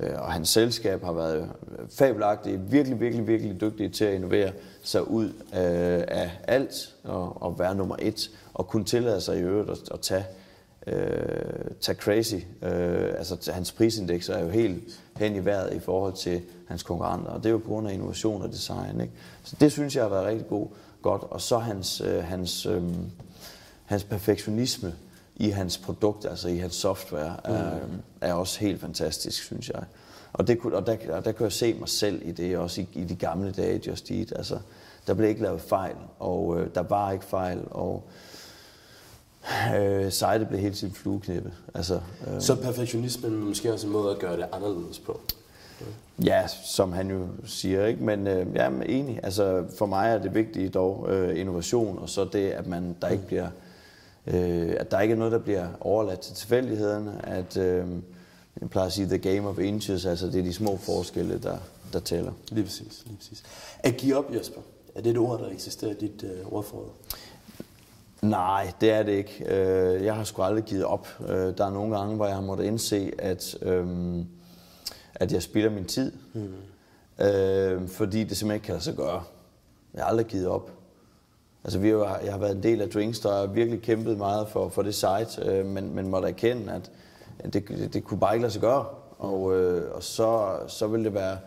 Øh, 0.00 0.10
og 0.18 0.32
hans 0.32 0.48
selskab 0.48 1.04
har 1.04 1.12
været 1.12 1.48
fabelagtige, 1.90 2.60
virkelig, 2.60 3.00
virkelig, 3.00 3.26
virkelig 3.26 3.60
dygtige 3.60 3.88
til 3.88 4.04
at 4.04 4.14
innovere 4.14 4.52
sig 4.82 5.10
ud 5.10 5.26
øh, 5.28 6.04
af 6.08 6.30
alt 6.48 6.94
og, 7.04 7.42
og 7.42 7.58
være 7.58 7.74
nummer 7.74 7.96
et, 7.98 8.30
og 8.54 8.68
kunne 8.68 8.84
tillade 8.84 9.20
sig 9.20 9.38
i 9.38 9.40
øvrigt 9.40 9.70
at, 9.70 9.78
at 9.94 10.00
tage, 10.00 10.24
øh, 10.86 11.70
tage 11.80 11.98
crazy. 11.98 12.34
Øh, 12.62 13.14
altså 13.18 13.52
hans 13.52 13.72
prisindeks 13.72 14.28
er 14.28 14.44
jo 14.44 14.48
helt 14.48 15.00
hen 15.16 15.36
i 15.36 15.44
vejret 15.44 15.74
i 15.74 15.78
forhold 15.78 16.12
til 16.12 16.42
hans 16.68 16.82
konkurrenter, 16.82 17.30
og 17.30 17.38
det 17.38 17.46
er 17.46 17.50
jo 17.50 17.58
på 17.58 17.68
grund 17.68 17.88
af 17.88 17.92
innovation 17.92 18.42
og 18.42 18.48
design. 18.48 19.00
Ikke? 19.00 19.12
Så 19.42 19.56
det 19.60 19.72
synes 19.72 19.96
jeg 19.96 20.04
har 20.04 20.10
været 20.10 20.26
rigtig 20.26 20.48
god, 20.48 20.66
godt. 21.02 21.22
Og 21.22 21.40
så 21.40 21.58
hans, 21.58 22.00
øh, 22.00 22.24
hans, 22.24 22.66
øh, 22.66 22.82
hans 23.84 24.04
perfektionisme 24.04 24.94
i 25.38 25.50
hans 25.50 25.78
produkt, 25.78 26.24
altså 26.24 26.48
i 26.48 26.56
hans 26.56 26.74
software, 26.74 27.36
er, 27.44 27.74
mm. 27.74 28.02
er 28.20 28.32
også 28.32 28.60
helt 28.60 28.80
fantastisk, 28.80 29.42
synes 29.42 29.68
jeg. 29.68 29.82
Og, 30.32 30.46
det 30.46 30.58
kunne, 30.58 30.76
og 30.76 30.86
der, 30.86 30.96
der, 30.96 31.20
der 31.20 31.32
kan 31.32 31.44
jeg 31.44 31.52
se 31.52 31.74
mig 31.74 31.88
selv 31.88 32.22
i 32.24 32.32
det, 32.32 32.58
også 32.58 32.80
i, 32.80 32.88
i 32.94 33.04
de 33.04 33.14
gamle 33.14 33.52
dage 33.52 33.80
Just 33.86 34.10
Eat. 34.10 34.32
Altså, 34.36 34.58
der 35.06 35.14
blev 35.14 35.28
ikke 35.28 35.42
lavet 35.42 35.60
fejl, 35.60 35.96
og 36.18 36.60
øh, 36.60 36.68
der 36.74 36.82
var 36.82 37.12
ikke 37.12 37.24
fejl, 37.24 37.60
og 37.70 38.02
øh, 39.76 40.12
sejlet 40.12 40.48
blev 40.48 40.60
hele 40.60 40.74
tiden 40.74 40.94
flueknæppe. 40.94 41.52
Altså, 41.74 42.00
øh, 42.26 42.40
Så 42.40 42.54
perfektionismen 42.54 43.32
er 43.32 43.44
måske 43.44 43.72
også 43.72 43.86
en 43.86 43.92
måde 43.92 44.10
at 44.10 44.18
gøre 44.18 44.36
det 44.36 44.46
anderledes 44.52 44.98
på? 44.98 45.20
Ja, 46.24 46.46
som 46.64 46.92
han 46.92 47.10
jo 47.10 47.26
siger, 47.44 47.86
ikke? 47.86 48.02
men 48.02 48.26
øh, 48.26 48.46
jeg 48.54 48.66
er 48.66 48.82
enig. 48.82 49.20
Altså, 49.22 49.64
for 49.78 49.86
mig 49.86 50.10
er 50.10 50.18
det 50.18 50.34
vigtige 50.34 50.68
dog 50.68 51.06
øh, 51.08 51.40
innovation, 51.40 51.98
og 51.98 52.08
så 52.08 52.24
det, 52.24 52.50
at 52.50 52.66
man 52.66 52.96
der 53.02 53.08
ikke 53.08 53.26
bliver 53.26 53.48
øh, 54.28 54.74
at 54.78 54.90
der 54.90 55.00
ikke 55.00 55.12
er 55.12 55.18
noget, 55.18 55.32
der 55.32 55.38
bliver 55.38 55.68
overladt 55.80 56.20
til 56.20 56.34
tilfældighederne, 56.34 57.26
at 57.26 57.56
øh, 57.56 57.86
jeg 58.60 58.70
plejer 58.70 58.86
at 58.86 58.92
sige 58.92 59.06
the 59.06 59.18
game 59.18 59.48
of 59.48 59.58
inches, 59.58 60.06
altså 60.06 60.26
det 60.26 60.38
er 60.38 60.42
de 60.42 60.52
små 60.52 60.76
forskelle, 60.76 61.38
der, 61.38 61.58
der 61.92 62.00
tæller. 62.00 62.32
Lige 62.50 62.64
præcis, 62.64 63.02
lige 63.06 63.16
præcis. 63.16 63.42
At 63.78 63.96
give 63.96 64.16
op, 64.16 64.34
Jesper, 64.34 64.60
er 64.94 65.00
det 65.00 65.10
et 65.10 65.18
ord, 65.18 65.40
der 65.40 65.50
eksisterer 65.50 65.90
i 65.90 65.94
dit 65.94 66.24
øh, 66.24 66.52
ordforråd? 66.52 66.88
Nej, 68.22 68.72
det 68.80 68.90
er 68.90 69.02
det 69.02 69.12
ikke. 69.12 69.44
Øh, 69.54 70.04
jeg 70.04 70.14
har 70.14 70.24
sgu 70.24 70.42
aldrig 70.42 70.64
givet 70.64 70.84
op. 70.84 71.08
Øh, 71.28 71.58
der 71.58 71.66
er 71.66 71.70
nogle 71.70 71.98
gange, 71.98 72.16
hvor 72.16 72.26
jeg 72.26 72.34
har 72.34 72.42
måttet 72.42 72.64
indse, 72.64 73.12
at, 73.18 73.56
øh, 73.62 73.86
at 75.14 75.32
jeg 75.32 75.42
spilder 75.42 75.70
min 75.70 75.84
tid. 75.84 76.12
Mm. 76.32 77.24
Øh, 77.24 77.88
fordi 77.88 78.24
det 78.24 78.36
simpelthen 78.36 78.54
ikke 78.54 78.64
kan 78.64 78.72
lade 78.72 78.84
sig 78.84 78.94
gøre. 78.94 79.22
Jeg 79.94 80.02
har 80.02 80.10
aldrig 80.10 80.26
givet 80.26 80.46
op. 80.46 80.77
Altså, 81.64 81.78
vi 81.78 81.88
har, 81.88 82.20
jeg 82.24 82.32
har 82.32 82.38
været 82.38 82.56
en 82.56 82.62
del 82.62 82.80
af 82.80 82.88
Drinks, 82.88 83.20
der 83.20 83.32
har 83.32 83.46
virkelig 83.46 83.82
kæmpet 83.82 84.18
meget 84.18 84.48
for, 84.48 84.68
for 84.68 84.82
det 84.82 84.94
site, 84.94 85.42
øh, 85.44 85.66
men, 85.66 85.94
men 85.94 86.08
måtte 86.08 86.28
erkende, 86.28 86.72
at 86.72 86.90
det, 87.52 87.68
det, 87.68 87.94
det 87.94 88.04
kunne 88.04 88.20
bare 88.20 88.34
ikke 88.34 88.42
lade 88.42 88.52
sig 88.52 88.60
gøre. 88.60 88.84
Og, 89.18 89.56
øh, 89.56 89.94
og 89.94 90.02
så, 90.02 90.56
så 90.66 90.86
vil 90.86 91.04
det 91.04 91.14
være 91.14 91.38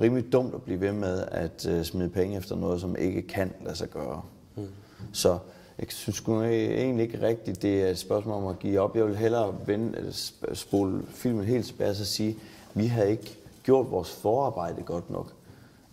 rimelig 0.00 0.32
dumt 0.32 0.54
at 0.54 0.62
blive 0.62 0.80
ved 0.80 0.92
med 0.92 1.24
at 1.30 1.66
øh, 1.66 1.84
smide 1.84 2.08
penge 2.08 2.36
efter 2.36 2.56
noget, 2.56 2.80
som 2.80 2.96
ikke 2.96 3.22
kan 3.22 3.52
lade 3.64 3.76
sig 3.76 3.88
gøre. 3.88 4.22
Mm. 4.56 4.68
Så 5.12 5.38
jeg 5.78 5.86
synes 5.88 6.20
egentlig 6.20 7.02
ikke 7.02 7.26
rigtigt, 7.26 7.62
det 7.62 7.82
er 7.82 7.88
et 7.88 7.98
spørgsmål 7.98 8.42
om 8.42 8.46
at 8.46 8.58
give 8.58 8.80
op. 8.80 8.96
Jeg 8.96 9.06
vil 9.06 9.16
hellere 9.16 9.54
vende, 9.66 10.12
spole 10.52 11.02
filmen 11.08 11.44
helt 11.44 11.66
tilbage 11.66 11.90
og 11.90 11.96
sige, 11.96 12.30
at 12.30 12.36
vi 12.80 12.86
har 12.86 13.02
ikke 13.02 13.38
gjort 13.62 13.90
vores 13.90 14.10
forarbejde 14.10 14.82
godt 14.82 15.10
nok. 15.10 15.32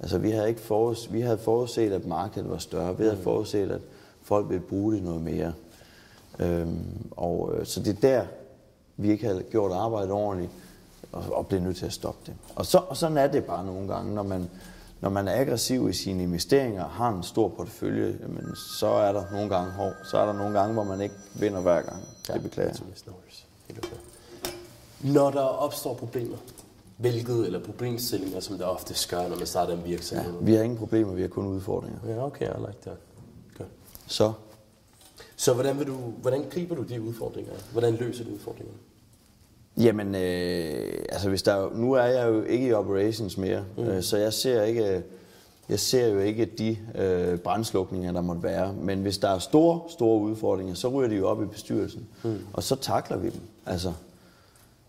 Altså 0.02 0.18
vi 0.18 0.32
havde, 0.32 0.50
ikke 0.50 0.62
forudset, 0.62 1.14
vi 1.14 1.22
havde 1.22 1.38
forudset, 1.38 1.94
at 1.94 2.06
markedet 2.06 2.50
var 2.50 2.58
større. 2.58 2.98
Vi 2.98 3.04
havde 3.04 3.16
mm. 3.16 3.24
forudset, 3.24 3.72
at 3.72 3.82
folk 4.22 4.50
ville 4.50 4.64
bruge 4.64 4.94
det 4.94 5.04
noget 5.04 5.22
mere. 5.22 5.54
Øhm, 6.40 7.12
og, 7.12 7.52
øh, 7.54 7.66
så 7.66 7.80
det 7.80 7.96
er 7.96 8.02
der, 8.02 8.26
vi 8.98 9.12
ikke 9.12 9.26
havde 9.26 9.44
gjort 9.52 9.72
arbejdet 9.72 10.12
ordentligt, 10.12 10.52
og, 11.12 11.24
og 11.32 11.48
blev 11.48 11.62
nødt 11.62 11.78
til 11.78 11.86
at 11.86 11.94
stoppe 11.94 12.20
det. 12.26 12.34
Og, 12.56 12.66
så, 12.66 12.78
og 12.78 12.98
sådan 12.98 13.18
er 13.18 13.28
det 13.28 13.46
bare 13.46 13.66
nogle 13.66 13.94
gange, 13.94 14.16
når 14.16 14.24
man, 14.24 14.50
når 15.02 15.10
man 15.10 15.28
er 15.28 15.40
aggressiv 15.40 15.90
i 15.90 15.94
sine 15.94 16.24
investeringer, 16.24 16.88
har 16.88 17.10
en 17.10 17.24
stor 17.24 17.48
portefølje, 17.48 18.18
jamen, 18.22 18.56
så 18.56 18.88
er 18.88 19.14
der 19.14 19.24
nogle 19.32 19.50
gange 19.50 19.72
hård. 19.72 19.94
Så 20.04 20.18
er 20.18 20.26
der 20.26 20.34
nogle 20.34 20.60
gange, 20.60 20.74
hvor 20.74 20.84
man 20.84 21.02
ikke 21.02 21.16
vinder 21.34 21.62
hver 21.62 21.82
gang. 21.82 22.04
Ja, 22.30 22.34
det 22.34 22.44
beklager 22.44 22.70
jeg. 22.70 22.78
Når 25.04 25.30
der 25.32 25.42
opstår 25.42 25.94
problemer, 25.94 26.38
hvilket 26.98 27.46
eller 27.46 27.64
problemstillinger, 27.64 28.40
som 28.40 28.58
det 28.58 28.66
ofte 28.66 28.96
gør, 29.10 29.28
når 29.28 29.36
man 29.38 29.48
starter 29.48 29.74
en 29.74 29.86
virksomhed? 29.86 30.34
Ja, 30.34 30.46
vi 30.46 30.54
har 30.54 30.64
ingen 30.64 30.78
problemer, 30.78 31.14
vi 31.14 31.22
har 31.22 31.28
kun 31.28 31.46
udfordringer. 31.48 32.00
Ja, 32.08 32.26
okay, 32.26 32.46
I 32.46 32.60
like 32.60 32.78
that. 32.82 32.98
Good. 33.58 33.68
Så 34.08 34.34
Så 35.36 35.54
hvordan, 35.54 35.80
vil 35.80 35.88
du, 35.88 35.94
hvordan 36.22 36.46
griber 36.50 36.76
du 36.76 36.84
de 36.84 37.02
udfordringer? 37.02 37.54
Hvordan 37.72 37.96
løser 37.96 38.24
du 38.24 38.30
udfordringerne? 38.34 38.78
Jamen, 39.78 40.16
øh, 40.16 41.06
altså 41.10 41.30
hvis 41.30 41.44
der, 41.44 41.70
nu 41.76 41.94
er 41.94 42.04
jeg 42.04 42.28
jo 42.28 42.44
ikke 42.44 42.68
i 42.68 42.74
operations 42.74 43.38
mere, 43.38 43.64
mm. 43.78 43.84
øh, 43.84 44.04
så 44.04 44.18
jeg 44.18 44.34
ser 44.34 44.64
ikke, 44.64 45.04
jeg 45.70 45.80
ser 45.80 46.08
jo 46.08 46.20
ikke 46.20 46.46
de 46.46 46.78
øh, 46.96 47.38
brændslukninger, 47.40 48.12
der 48.12 48.22
måtte 48.22 48.44
være. 48.44 48.74
Men 48.74 49.02
hvis 49.02 49.18
der 49.18 49.30
er 49.30 49.40
store, 49.40 49.82
store 49.90 50.22
udfordringer, 50.22 50.74
så 50.74 50.88
ryger 50.88 51.10
de 51.10 51.16
jo 51.16 51.28
op 51.28 51.44
i 51.44 51.46
bestyrelsen, 51.46 52.08
mm. 52.24 52.40
og 52.54 52.64
så 52.64 52.76
takler 52.76 53.18
vi 53.18 53.30
dem. 53.30 53.42
Altså, 53.66 53.94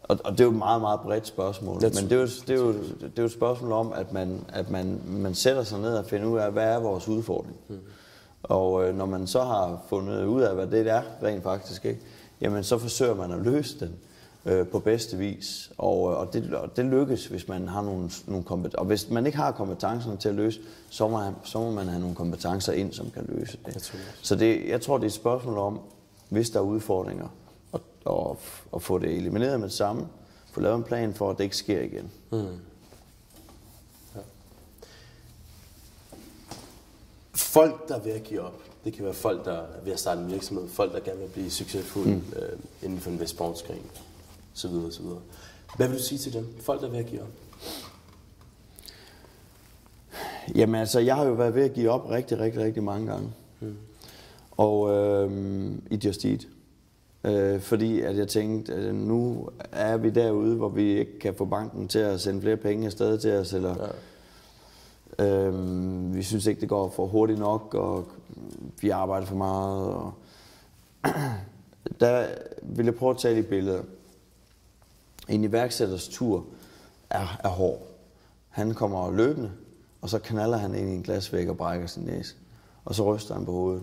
og, 0.02 0.18
og 0.24 0.32
det 0.32 0.40
er 0.40 0.44
jo 0.44 0.50
et 0.50 0.56
meget, 0.56 0.80
meget 0.80 1.00
bredt 1.00 1.26
spørgsmål. 1.26 1.74
Men 1.82 1.92
det 1.92 2.12
er, 2.12 2.16
jo, 2.16 2.26
det, 2.26 2.50
er 2.50 2.54
jo, 2.54 2.72
det 2.72 3.18
er 3.18 3.22
jo 3.22 3.24
et 3.24 3.32
spørgsmål 3.32 3.72
om, 3.72 3.92
at 3.92 4.12
man, 4.12 4.44
at 4.48 4.70
man, 4.70 5.00
man 5.06 5.34
sætter 5.34 5.62
sig 5.62 5.80
ned 5.80 5.94
og 5.94 6.04
finder 6.04 6.26
ud 6.26 6.38
af, 6.38 6.52
hvad 6.52 6.64
er 6.64 6.80
vores 6.80 7.08
udfordring. 7.08 7.56
Mm. 7.68 7.78
Og 8.42 8.88
øh, 8.88 8.96
når 8.96 9.06
man 9.06 9.26
så 9.26 9.42
har 9.42 9.82
fundet 9.88 10.24
ud 10.24 10.42
af, 10.42 10.54
hvad 10.54 10.66
det 10.66 10.90
er 10.90 11.02
rent 11.22 11.42
faktisk, 11.42 11.84
ikke, 11.84 12.00
jamen 12.40 12.64
så 12.64 12.78
forsøger 12.78 13.14
man 13.14 13.32
at 13.32 13.40
løse 13.40 13.80
den 13.80 13.94
øh, 14.46 14.66
på 14.66 14.78
bedste 14.78 15.16
vis. 15.16 15.72
Og, 15.78 16.10
øh, 16.10 16.18
og, 16.18 16.32
det, 16.32 16.54
og 16.54 16.76
det 16.76 16.84
lykkes, 16.84 17.26
hvis 17.26 17.48
man 17.48 17.68
har 17.68 17.82
nogle, 17.82 18.10
nogle 18.26 18.44
kompetencer. 18.44 18.78
Og 18.78 18.84
hvis 18.84 19.10
man 19.10 19.26
ikke 19.26 19.38
har 19.38 19.52
kompetencerne 19.52 20.16
til 20.16 20.28
at 20.28 20.34
løse, 20.34 20.60
så 20.90 21.08
må, 21.08 21.20
så 21.44 21.58
må 21.58 21.70
man 21.70 21.88
have 21.88 22.00
nogle 22.00 22.14
kompetencer 22.14 22.72
ind, 22.72 22.92
som 22.92 23.10
kan 23.10 23.24
løse 23.28 23.58
det. 23.66 23.92
Så 24.22 24.36
det, 24.36 24.68
jeg 24.68 24.80
tror, 24.80 24.96
det 24.96 25.04
er 25.04 25.08
et 25.08 25.12
spørgsmål 25.12 25.58
om, 25.58 25.80
hvis 26.28 26.50
der 26.50 26.58
er 26.58 26.64
udfordringer, 26.64 27.28
at, 28.06 28.12
at, 28.30 28.36
at 28.74 28.82
få 28.82 28.98
det 28.98 29.16
elimineret 29.16 29.60
med 29.60 29.68
det 29.68 29.76
samme, 29.76 30.08
få 30.52 30.60
lavet 30.60 30.76
en 30.76 30.84
plan 30.84 31.14
for, 31.14 31.30
at 31.30 31.38
det 31.38 31.44
ikke 31.44 31.56
sker 31.56 31.80
igen. 31.80 32.10
Mm. 32.30 32.38
Ja. 34.14 34.20
Folk, 37.34 37.88
der 37.88 37.94
er 37.94 38.00
ved 38.00 38.12
at 38.12 38.22
give 38.22 38.40
op, 38.40 38.58
det 38.84 38.92
kan 38.92 39.04
være 39.04 39.14
folk, 39.14 39.44
der 39.44 39.52
er 39.52 39.66
ved 39.84 39.92
at 39.92 40.00
starte 40.00 40.20
en 40.20 40.30
virksomhed, 40.30 40.68
folk, 40.68 40.92
der 40.92 41.00
gerne 41.00 41.20
vil 41.20 41.28
blive 41.28 41.50
succesfulde 41.50 42.14
mm. 42.14 42.32
øh, 42.36 42.58
inden 42.82 43.00
for 43.00 43.10
en 43.10 43.20
vis 43.20 43.30
sportsgren, 43.30 43.90
så 44.54 44.68
videre, 44.68 44.92
så 44.92 45.02
videre. 45.02 45.20
Hvad 45.76 45.88
vil 45.88 45.98
du 45.98 46.02
sige 46.02 46.18
til 46.18 46.32
dem? 46.32 46.54
Folk, 46.60 46.80
der 46.80 46.86
er 46.86 46.90
ved 46.90 46.98
at 46.98 47.06
give 47.06 47.22
op? 47.22 47.28
Jamen 50.54 50.74
altså, 50.74 51.00
jeg 51.00 51.16
har 51.16 51.24
jo 51.24 51.32
været 51.32 51.54
ved 51.54 51.62
at 51.62 51.72
give 51.72 51.90
op 51.90 52.10
rigtig, 52.10 52.38
rigtig, 52.38 52.62
rigtig 52.62 52.82
mange 52.82 53.06
gange. 53.06 53.32
Mm. 53.60 53.76
Og 54.50 54.90
øh, 54.90 55.72
i 55.90 56.00
Just 56.04 56.24
Eat. 56.24 56.46
Øh, 57.24 57.60
fordi 57.60 58.00
at 58.00 58.16
jeg 58.16 58.28
tænkte, 58.28 58.74
at 58.74 58.94
nu 58.94 59.48
er 59.72 59.96
vi 59.96 60.10
derude, 60.10 60.56
hvor 60.56 60.68
vi 60.68 60.98
ikke 60.98 61.18
kan 61.18 61.34
få 61.34 61.44
banken 61.44 61.88
til 61.88 61.98
at 61.98 62.20
sende 62.20 62.40
flere 62.40 62.56
penge 62.56 62.86
afsted 62.86 63.18
til 63.18 63.32
os, 63.32 63.52
eller 63.52 63.76
ja. 65.18 65.24
øh, 65.24 66.14
vi 66.14 66.22
synes 66.22 66.46
ikke, 66.46 66.60
det 66.60 66.68
går 66.68 66.90
for 66.90 67.06
hurtigt 67.06 67.38
nok, 67.38 67.74
og 67.74 68.08
vi 68.80 68.90
arbejder 68.90 69.26
for 69.26 69.36
meget. 69.36 69.86
Og 69.86 70.12
der 72.00 72.26
vil 72.62 72.84
jeg 72.84 72.94
prøve 72.94 73.10
at 73.10 73.18
tage 73.18 73.36
de 73.36 73.42
billeder. 73.42 73.82
En 75.28 75.44
iværksætters 75.44 76.08
tur 76.08 76.44
er, 77.10 77.40
er 77.44 77.48
hård. 77.48 77.82
Han 78.48 78.74
kommer 78.74 79.10
løbende, 79.10 79.50
og 80.00 80.10
så 80.10 80.18
knaller 80.18 80.56
han 80.56 80.74
ind 80.74 80.88
i 80.88 80.94
en 80.94 81.02
glasvæg 81.02 81.50
og 81.50 81.56
brækker 81.56 81.86
sin 81.86 82.02
næse. 82.02 82.34
Og 82.84 82.94
så 82.94 83.14
ryster 83.14 83.34
han 83.34 83.44
på 83.44 83.52
hovedet, 83.52 83.82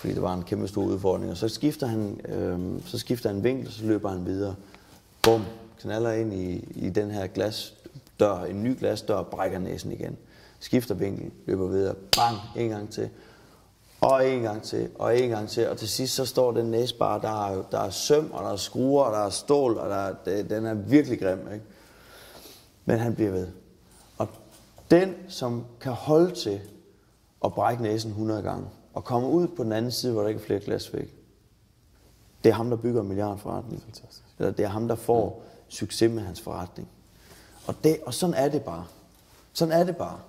fordi 0.00 0.14
det 0.14 0.22
var 0.22 0.34
en 0.34 0.42
kæmpe 0.42 0.68
stor 0.68 0.82
udfordring. 0.82 1.30
Og 1.30 1.36
så 1.36 1.48
skifter 1.48 1.86
han, 1.86 2.20
øh, 2.28 2.82
så 2.86 2.98
skifter 2.98 3.28
han 3.28 3.44
vinkel, 3.44 3.66
og 3.66 3.72
så 3.72 3.84
løber 3.84 4.08
han 4.08 4.26
videre. 4.26 4.54
Bum, 5.22 5.44
knaller 5.80 6.12
ind 6.12 6.34
i, 6.34 6.56
i 6.74 6.90
den 6.90 7.10
her 7.10 7.26
glasdør, 7.26 8.44
en 8.44 8.62
ny 8.62 8.78
glasdør, 8.78 9.14
og 9.14 9.26
brækker 9.26 9.58
næsen 9.58 9.92
igen. 9.92 10.16
Skifter 10.60 10.94
vinkel, 10.94 11.30
løber 11.46 11.66
videre, 11.66 11.94
bang, 11.94 12.36
en 12.56 12.68
gang 12.70 12.90
til. 12.90 13.08
Og 14.00 14.28
en 14.28 14.42
gang 14.42 14.62
til, 14.62 14.88
og 14.94 15.18
en 15.18 15.28
gang 15.28 15.48
til. 15.48 15.68
Og 15.68 15.76
til 15.76 15.88
sidst 15.88 16.14
så 16.14 16.24
står 16.24 16.52
den 16.52 16.66
næse 16.66 16.98
bare, 16.98 17.20
der 17.20 17.46
er, 17.46 17.62
der 17.70 17.80
er 17.80 17.90
søm, 17.90 18.30
og 18.32 18.44
der 18.44 18.52
er 18.52 18.56
skruer, 18.56 19.04
og 19.04 19.12
der 19.12 19.26
er 19.26 19.30
stål, 19.30 19.76
og 19.76 19.90
der 19.90 19.96
er, 19.96 20.14
det, 20.24 20.50
den 20.50 20.66
er 20.66 20.74
virkelig 20.74 21.20
grim. 21.20 21.52
Ikke? 21.52 21.64
Men 22.84 22.98
han 22.98 23.14
bliver 23.14 23.30
ved. 23.30 23.48
Og 24.18 24.28
den, 24.90 25.14
som 25.28 25.64
kan 25.80 25.92
holde 25.92 26.34
til 26.34 26.60
at 27.44 27.54
brække 27.54 27.82
næsen 27.82 28.10
100 28.10 28.42
gange, 28.42 28.66
og 28.94 29.04
komme 29.04 29.28
ud 29.28 29.48
på 29.48 29.64
den 29.64 29.72
anden 29.72 29.92
side, 29.92 30.12
hvor 30.12 30.22
der 30.22 30.28
ikke 30.28 30.40
er 30.40 30.44
flere 30.44 30.60
glasvæg, 30.60 31.14
det 32.44 32.50
er 32.50 32.54
ham, 32.54 32.70
der 32.70 32.76
bygger 32.76 33.00
en 33.00 33.08
milliardforretning. 33.08 33.82
Fantastisk. 33.82 34.22
Eller 34.38 34.52
det 34.52 34.64
er 34.64 34.68
ham, 34.68 34.88
der 34.88 34.94
får 34.94 35.28
mm. 35.28 35.62
succes 35.68 36.10
med 36.12 36.22
hans 36.22 36.40
forretning. 36.40 36.88
Og, 37.66 37.74
det, 37.84 37.98
og 38.06 38.14
sådan 38.14 38.34
er 38.34 38.48
det 38.48 38.62
bare. 38.62 38.84
Sådan 39.52 39.80
er 39.80 39.84
det 39.84 39.96
bare. 39.96 40.20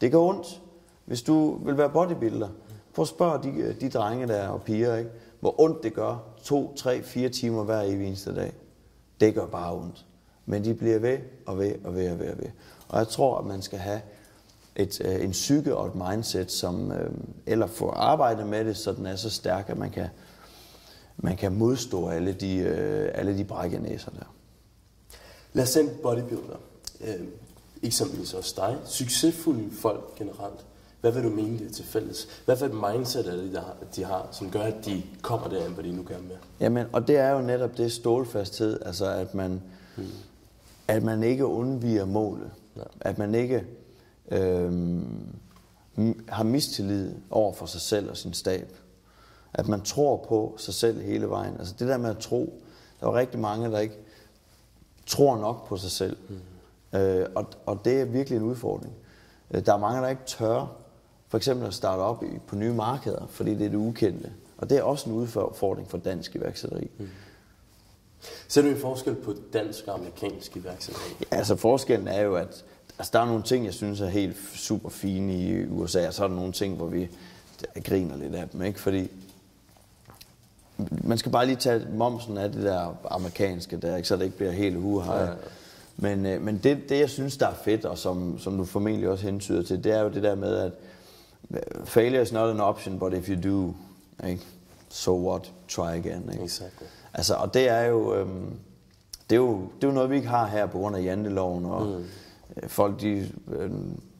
Det 0.00 0.12
går 0.12 0.28
ondt. 0.28 0.60
Hvis 1.04 1.22
du 1.22 1.64
vil 1.64 1.78
være 1.78 1.90
bodybuilder, 1.90 2.48
Prøv 2.94 3.02
at 3.02 3.08
spørge 3.08 3.42
de, 3.42 3.76
de 3.80 3.90
drenge 3.90 4.28
der 4.28 4.48
og 4.48 4.62
piger, 4.62 4.96
ikke? 4.96 5.10
hvor 5.40 5.60
ondt 5.60 5.82
det 5.82 5.94
gør. 5.94 6.16
To, 6.42 6.74
tre, 6.74 7.02
fire 7.02 7.28
timer 7.28 7.64
hver 7.64 7.80
evig 7.80 8.06
eneste 8.06 8.34
dag. 8.34 8.52
Det 9.20 9.34
gør 9.34 9.46
bare 9.46 9.74
ondt. 9.74 10.06
Men 10.46 10.64
de 10.64 10.74
bliver 10.74 10.98
ved 10.98 11.18
og 11.46 11.58
ved 11.58 11.74
og 11.84 11.94
ved 11.94 12.10
og 12.10 12.18
ved 12.18 12.30
og 12.30 12.38
ved. 12.38 12.50
Og 12.88 12.98
jeg 12.98 13.08
tror, 13.08 13.38
at 13.38 13.46
man 13.46 13.62
skal 13.62 13.78
have 13.78 14.00
et, 14.82 15.00
øh, 15.04 15.24
en 15.24 15.30
psyke 15.30 15.76
og 15.76 15.86
et 15.86 15.94
mindset, 15.94 16.52
som, 16.52 16.92
øh, 16.92 17.10
eller 17.46 17.66
få 17.66 17.90
arbejdet 17.90 18.46
med 18.46 18.64
det, 18.64 18.76
så 18.76 18.92
den 18.92 19.06
er 19.06 19.16
så 19.16 19.30
stærk, 19.30 19.68
at 19.68 19.78
man 19.78 19.90
kan, 19.90 20.06
man 21.16 21.36
kan 21.36 21.52
modstå 21.52 22.08
alle 22.08 22.32
de, 22.32 22.56
øh, 22.56 23.10
alle 23.14 23.38
de 23.38 23.44
brækkenæser 23.44 24.10
der. 24.10 24.34
Lad 25.52 25.64
os 25.64 25.76
en 25.76 25.90
bodybuilder, 26.02 26.56
øh, 27.00 27.26
eksempelvis 27.82 28.34
også 28.34 28.54
dig, 28.56 28.76
succesfulde 28.84 29.70
folk 29.80 30.14
generelt, 30.16 30.66
hvad 31.00 31.12
vil 31.12 31.24
du 31.24 31.28
mene, 31.28 31.58
det 31.58 31.66
er 31.66 31.72
til 31.72 31.84
fælles? 31.84 32.28
Hvad 32.44 32.56
for 32.56 32.66
et 32.66 32.94
mindset 32.94 33.26
er 33.26 33.32
det, 33.32 33.96
de 33.96 34.04
har, 34.04 34.28
som 34.32 34.50
gør, 34.50 34.62
at 34.62 34.84
de 34.84 35.02
kommer 35.22 35.48
derhen, 35.48 35.72
hvor 35.72 35.82
de 35.82 35.92
nu 35.92 36.04
gerne 36.08 36.22
vil? 36.22 36.36
Jamen, 36.60 36.86
og 36.92 37.08
det 37.08 37.16
er 37.16 37.30
jo 37.30 37.40
netop 37.40 37.76
det 37.76 37.92
stålfasthed, 37.92 38.78
altså 38.86 39.06
at 39.06 39.34
man, 39.34 39.62
hmm. 39.96 40.06
at 40.88 41.02
man 41.02 41.22
ikke 41.22 41.46
undviger 41.46 42.04
målet. 42.04 42.50
Ja. 42.76 42.82
At 43.00 43.18
man 43.18 43.34
ikke 43.34 43.64
øhm, 44.30 45.26
har 46.28 46.42
mistillid 46.44 47.14
over 47.30 47.52
for 47.52 47.66
sig 47.66 47.80
selv 47.80 48.10
og 48.10 48.16
sin 48.16 48.34
stab. 48.34 48.72
At 49.54 49.68
man 49.68 49.80
tror 49.80 50.16
på 50.28 50.54
sig 50.58 50.74
selv 50.74 51.00
hele 51.00 51.28
vejen. 51.28 51.56
Altså 51.58 51.74
det 51.78 51.88
der 51.88 51.96
med 51.96 52.10
at 52.10 52.18
tro. 52.18 52.62
Der 53.00 53.06
er 53.06 53.14
rigtig 53.14 53.40
mange, 53.40 53.70
der 53.70 53.78
ikke 53.78 53.98
tror 55.06 55.36
nok 55.36 55.68
på 55.68 55.76
sig 55.76 55.90
selv. 55.90 56.16
Mm. 56.28 56.98
Øh, 56.98 57.26
og, 57.34 57.46
og 57.66 57.84
det 57.84 58.00
er 58.00 58.04
virkelig 58.04 58.36
en 58.36 58.42
udfordring. 58.42 58.94
Øh, 59.50 59.66
der 59.66 59.74
er 59.74 59.78
mange, 59.78 60.02
der 60.02 60.08
ikke 60.08 60.22
tør 60.26 60.76
for 61.28 61.36
eksempel 61.36 61.66
at 61.66 61.74
starte 61.74 62.00
op 62.00 62.24
på 62.46 62.56
nye 62.56 62.72
markeder, 62.72 63.26
fordi 63.30 63.54
det 63.54 63.66
er 63.66 63.70
det 63.70 63.76
ukendte. 63.76 64.32
Og 64.58 64.70
det 64.70 64.78
er 64.78 64.82
også 64.82 65.10
en 65.10 65.16
udfordring 65.16 65.90
for 65.90 65.98
dansk 65.98 66.34
iværksætteri. 66.34 66.90
Mm. 66.98 67.08
Ser 68.48 68.62
du 68.62 68.68
en 68.68 68.76
forskel 68.76 69.14
på 69.14 69.34
dansk 69.52 69.84
og 69.86 69.94
amerikansk 69.94 70.56
iværksætteri? 70.56 71.14
Ja, 71.20 71.36
altså 71.36 71.56
forskellen 71.56 72.08
er 72.08 72.20
jo, 72.20 72.34
at 72.34 72.64
altså, 73.00 73.10
der 73.12 73.20
er 73.20 73.26
nogle 73.26 73.42
ting, 73.42 73.64
jeg 73.64 73.74
synes 73.74 74.00
er 74.00 74.08
helt 74.08 74.36
super 74.54 74.88
fine 74.88 75.34
i 75.34 75.66
USA, 75.66 76.06
og 76.06 76.14
så 76.14 76.24
er 76.24 76.28
der 76.28 76.34
nogle 76.34 76.52
ting, 76.52 76.76
hvor 76.76 76.86
vi 76.86 77.08
griner 77.84 78.16
lidt 78.16 78.34
af 78.34 78.48
dem, 78.48 78.62
ikke? 78.62 78.80
Fordi 78.80 79.10
man 80.90 81.18
skal 81.18 81.32
bare 81.32 81.46
lige 81.46 81.56
tage 81.56 81.86
momsen 81.94 82.38
af 82.38 82.52
det 82.52 82.62
der 82.62 82.94
amerikanske 83.10 83.76
der, 83.76 83.96
ikke? 83.96 84.08
så 84.08 84.16
det 84.16 84.24
ikke 84.24 84.36
bliver 84.36 84.52
helt 84.52 84.76
uha. 84.76 85.14
Ja, 85.14 85.24
ja. 85.24 85.32
Men, 85.96 86.26
øh, 86.26 86.42
men 86.42 86.58
det, 86.58 86.88
det, 86.88 86.98
jeg 86.98 87.10
synes, 87.10 87.36
der 87.36 87.46
er 87.46 87.54
fedt, 87.64 87.84
og 87.84 87.98
som, 87.98 88.38
som 88.38 88.56
du 88.56 88.64
formentlig 88.64 89.08
også 89.08 89.24
hentyder 89.24 89.62
til, 89.62 89.84
det 89.84 89.92
er 89.92 90.00
jo 90.00 90.08
det 90.08 90.22
der 90.22 90.34
med, 90.34 90.56
at 90.56 90.72
failure 91.84 92.22
is 92.22 92.32
not 92.32 92.50
an 92.50 92.60
option, 92.60 92.98
but 92.98 93.14
if 93.14 93.28
you 93.28 93.50
do, 93.50 93.74
ikke? 94.28 94.42
so 94.88 95.30
what, 95.30 95.52
try 95.68 95.96
again. 95.96 96.30
Ikke? 96.32 96.44
Exactly. 96.44 96.86
Altså, 97.14 97.34
og 97.34 97.54
det 97.54 97.68
er 97.68 97.80
jo, 97.82 98.14
øhm, 98.14 98.50
det 99.30 99.36
er 99.36 99.40
jo, 99.40 99.60
det 99.76 99.84
er 99.84 99.88
jo 99.88 99.94
noget, 99.94 100.10
vi 100.10 100.16
ikke 100.16 100.28
har 100.28 100.46
her 100.46 100.66
på 100.66 100.78
grund 100.78 100.96
af 100.96 101.02
janteloven, 101.02 101.64
og 101.64 101.86
mm. 101.86 102.04
Folk 102.66 103.00
de 103.00 103.28
øh, 103.52 103.70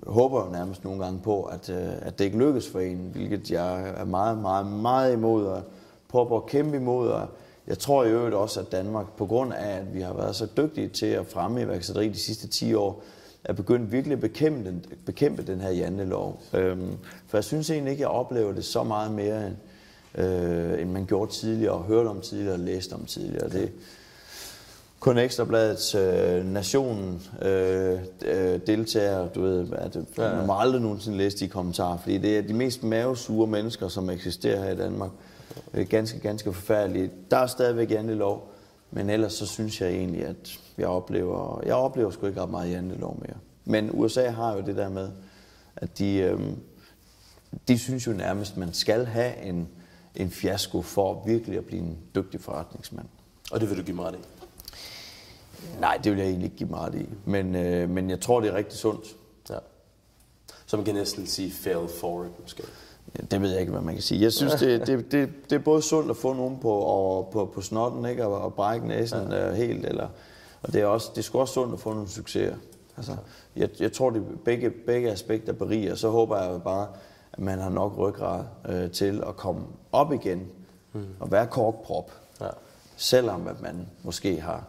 håber 0.06 0.52
nærmest 0.52 0.84
nogle 0.84 1.04
gange 1.04 1.20
på, 1.20 1.42
at, 1.42 1.70
øh, 1.70 1.92
at 2.00 2.18
det 2.18 2.24
ikke 2.24 2.38
lykkes 2.38 2.68
for 2.68 2.80
en, 2.80 3.10
hvilket 3.12 3.50
jeg 3.50 3.88
er 3.88 4.04
meget, 4.04 4.38
meget, 4.38 4.66
meget 4.66 5.12
imod, 5.12 5.46
og 5.46 5.62
prøver 6.08 6.36
at 6.36 6.46
kæmpe 6.46 6.76
imod, 6.76 7.08
og 7.08 7.28
jeg 7.66 7.78
tror 7.78 8.04
i 8.04 8.10
øvrigt 8.10 8.34
også, 8.34 8.60
at 8.60 8.72
Danmark, 8.72 9.06
på 9.16 9.26
grund 9.26 9.52
af, 9.52 9.76
at 9.76 9.94
vi 9.94 10.00
har 10.00 10.14
været 10.14 10.36
så 10.36 10.46
dygtige 10.56 10.88
til 10.88 11.06
at 11.06 11.26
fremme 11.26 11.62
iværksætteri 11.62 12.08
de 12.08 12.18
sidste 12.18 12.48
10 12.48 12.74
år, 12.74 13.02
er 13.44 13.52
begyndt 13.52 13.92
virkelig 13.92 14.14
at 14.14 14.20
bekæmpe 14.20 14.68
den, 14.68 14.84
bekæmpe 15.06 15.42
den 15.42 15.60
her 15.60 15.70
jantelov. 15.70 16.42
Øhm, 16.54 16.92
for 17.26 17.36
jeg 17.36 17.44
synes 17.44 17.70
egentlig 17.70 17.90
ikke, 17.90 18.04
at 18.04 18.10
jeg 18.10 18.16
oplever 18.16 18.52
det 18.52 18.64
så 18.64 18.82
meget 18.82 19.12
mere, 19.12 19.46
end, 19.46 19.56
øh, 20.24 20.82
end 20.82 20.90
man 20.90 21.06
gjorde 21.06 21.32
tidligere, 21.32 21.72
og 21.72 21.82
hørte 21.82 22.08
om 22.08 22.20
tidligere, 22.20 22.54
og 22.54 22.58
læste 22.58 22.92
om 22.92 23.04
tidligere. 23.04 23.48
Det, 23.48 23.72
kun 25.00 25.18
Ekstrabladets 25.18 25.94
øh, 25.94 26.44
nationen 26.44 27.22
øh, 27.42 27.98
øh, 28.24 28.60
deltager, 28.66 29.28
du 29.28 29.42
ved, 29.42 29.68
at 29.72 29.96
ja. 30.18 30.34
man 30.36 30.46
må 30.46 30.58
aldrig 30.58 30.82
nogensinde 30.82 31.18
læse 31.18 31.38
de 31.38 31.48
kommentarer, 31.48 31.98
fordi 31.98 32.18
det 32.18 32.38
er 32.38 32.42
de 32.42 32.54
mest 32.54 32.82
mavesure 32.82 33.46
mennesker, 33.46 33.88
som 33.88 34.10
eksisterer 34.10 34.64
her 34.64 34.72
i 34.72 34.76
Danmark. 34.76 35.10
Det 35.72 35.80
er 35.80 35.84
ganske, 35.84 36.20
ganske 36.20 36.52
forfærdeligt. 36.52 37.12
Der 37.30 37.36
er 37.36 37.46
stadigvæk 37.46 37.90
jantelov, 37.90 38.52
men 38.90 39.10
ellers 39.10 39.32
så 39.32 39.46
synes 39.46 39.80
jeg 39.80 39.90
egentlig, 39.90 40.24
at 40.24 40.58
jeg 40.78 40.86
oplever, 40.86 41.62
jeg 41.66 41.74
oplever 41.74 42.10
sgu 42.10 42.26
ikke 42.26 42.42
ret 42.42 42.50
meget 42.50 42.70
jantelov 42.70 43.18
mere. 43.20 43.36
Men 43.64 43.90
USA 43.92 44.28
har 44.28 44.56
jo 44.56 44.60
det 44.60 44.76
der 44.76 44.88
med, 44.88 45.10
at 45.76 45.98
de, 45.98 46.16
øh, 46.16 46.40
de 47.68 47.78
synes 47.78 48.06
jo 48.06 48.12
nærmest, 48.12 48.52
at 48.52 48.58
man 48.58 48.72
skal 48.72 49.06
have 49.06 49.42
en, 49.42 49.68
en 50.16 50.30
fiasko 50.30 50.82
for 50.82 51.22
virkelig 51.26 51.58
at 51.58 51.64
blive 51.64 51.82
en 51.82 51.98
dygtig 52.14 52.40
forretningsmand. 52.40 53.06
Og 53.52 53.60
det 53.60 53.70
vil 53.70 53.78
du 53.78 53.82
give 53.82 53.96
mig 53.96 54.04
ret 54.04 54.14
i? 54.14 54.39
Nej, 55.80 56.00
det 56.04 56.12
vil 56.12 56.18
jeg 56.18 56.28
egentlig 56.28 56.44
ikke 56.44 56.56
give 56.56 56.68
mig 56.68 56.80
ret 56.80 56.94
i. 56.94 57.06
Men, 57.24 57.54
øh, 57.54 57.90
men 57.90 58.10
jeg 58.10 58.20
tror, 58.20 58.40
det 58.40 58.50
er 58.50 58.54
rigtig 58.54 58.78
sundt. 58.78 59.16
Ja. 59.50 59.58
Så 60.66 60.76
man 60.76 60.84
kan 60.84 60.94
næsten 60.94 61.26
sige 61.26 61.50
fail 61.50 61.88
forward, 62.00 62.30
måske. 62.42 62.62
Ja, 63.18 63.22
det 63.30 63.42
ved 63.42 63.50
jeg 63.50 63.60
ikke, 63.60 63.72
hvad 63.72 63.82
man 63.82 63.94
kan 63.94 64.02
sige. 64.02 64.22
Jeg 64.22 64.32
synes, 64.32 64.54
det, 64.54 64.86
det, 64.86 65.12
det, 65.12 65.30
det 65.50 65.56
er 65.56 65.60
både 65.60 65.82
sundt 65.82 66.10
at 66.10 66.16
få 66.16 66.32
nogen 66.32 66.58
på, 66.58 66.72
og, 66.72 67.28
på, 67.32 67.50
på 67.54 67.60
snotten, 67.60 68.06
ikke? 68.06 68.26
Og, 68.26 68.40
og 68.40 68.54
brække 68.54 68.88
næsen 68.88 69.32
ja. 69.32 69.52
helt. 69.52 69.86
Eller, 69.86 70.08
og 70.62 70.72
det 70.72 70.80
er, 70.80 70.86
også, 70.86 71.10
det 71.10 71.18
er 71.18 71.22
sgu 71.22 71.38
også 71.38 71.54
sundt 71.54 71.74
at 71.74 71.80
få 71.80 71.92
nogle 71.92 72.08
succeser. 72.08 72.56
Altså, 72.96 73.16
jeg, 73.56 73.68
jeg 73.80 73.92
tror, 73.92 74.10
det 74.10 74.22
begge, 74.44 74.70
begge 74.70 75.10
aspekter 75.10 75.52
beriger. 75.52 75.94
Så 75.94 76.10
håber 76.10 76.42
jeg 76.42 76.62
bare, 76.62 76.88
at 77.32 77.38
man 77.38 77.58
har 77.58 77.70
nok 77.70 77.98
ryggrad 77.98 78.44
øh, 78.68 78.90
til 78.90 79.22
at 79.26 79.36
komme 79.36 79.62
op 79.92 80.12
igen 80.12 80.46
mm. 80.92 81.06
og 81.20 81.32
være 81.32 81.46
korkprop. 81.46 82.12
Ja. 82.40 82.46
Selvom 82.96 83.46
at 83.46 83.62
man 83.62 83.86
måske 84.02 84.40
har, 84.40 84.64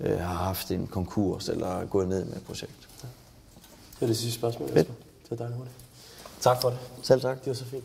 øh, 0.00 0.18
har 0.18 0.34
haft 0.34 0.70
en 0.70 0.86
konkurs 0.86 1.48
eller 1.48 1.84
gået 1.84 2.08
ned 2.08 2.24
med 2.24 2.36
et 2.36 2.42
projekt. 2.42 2.88
Ja. 3.02 3.08
Det 3.94 4.02
er 4.02 4.06
det 4.06 4.16
sidste 4.16 4.38
spørgsmål, 4.38 4.68
Jesper. 4.76 4.94
Det 5.24 5.32
er 5.32 5.36
dejligt 5.36 5.56
hurtigt. 5.56 5.76
Tak 6.40 6.60
for 6.62 6.70
det. 6.70 6.78
Selv 7.02 7.20
tak. 7.20 7.38
Det 7.38 7.46
var 7.46 7.54
så 7.54 7.64
fint. 7.64 7.84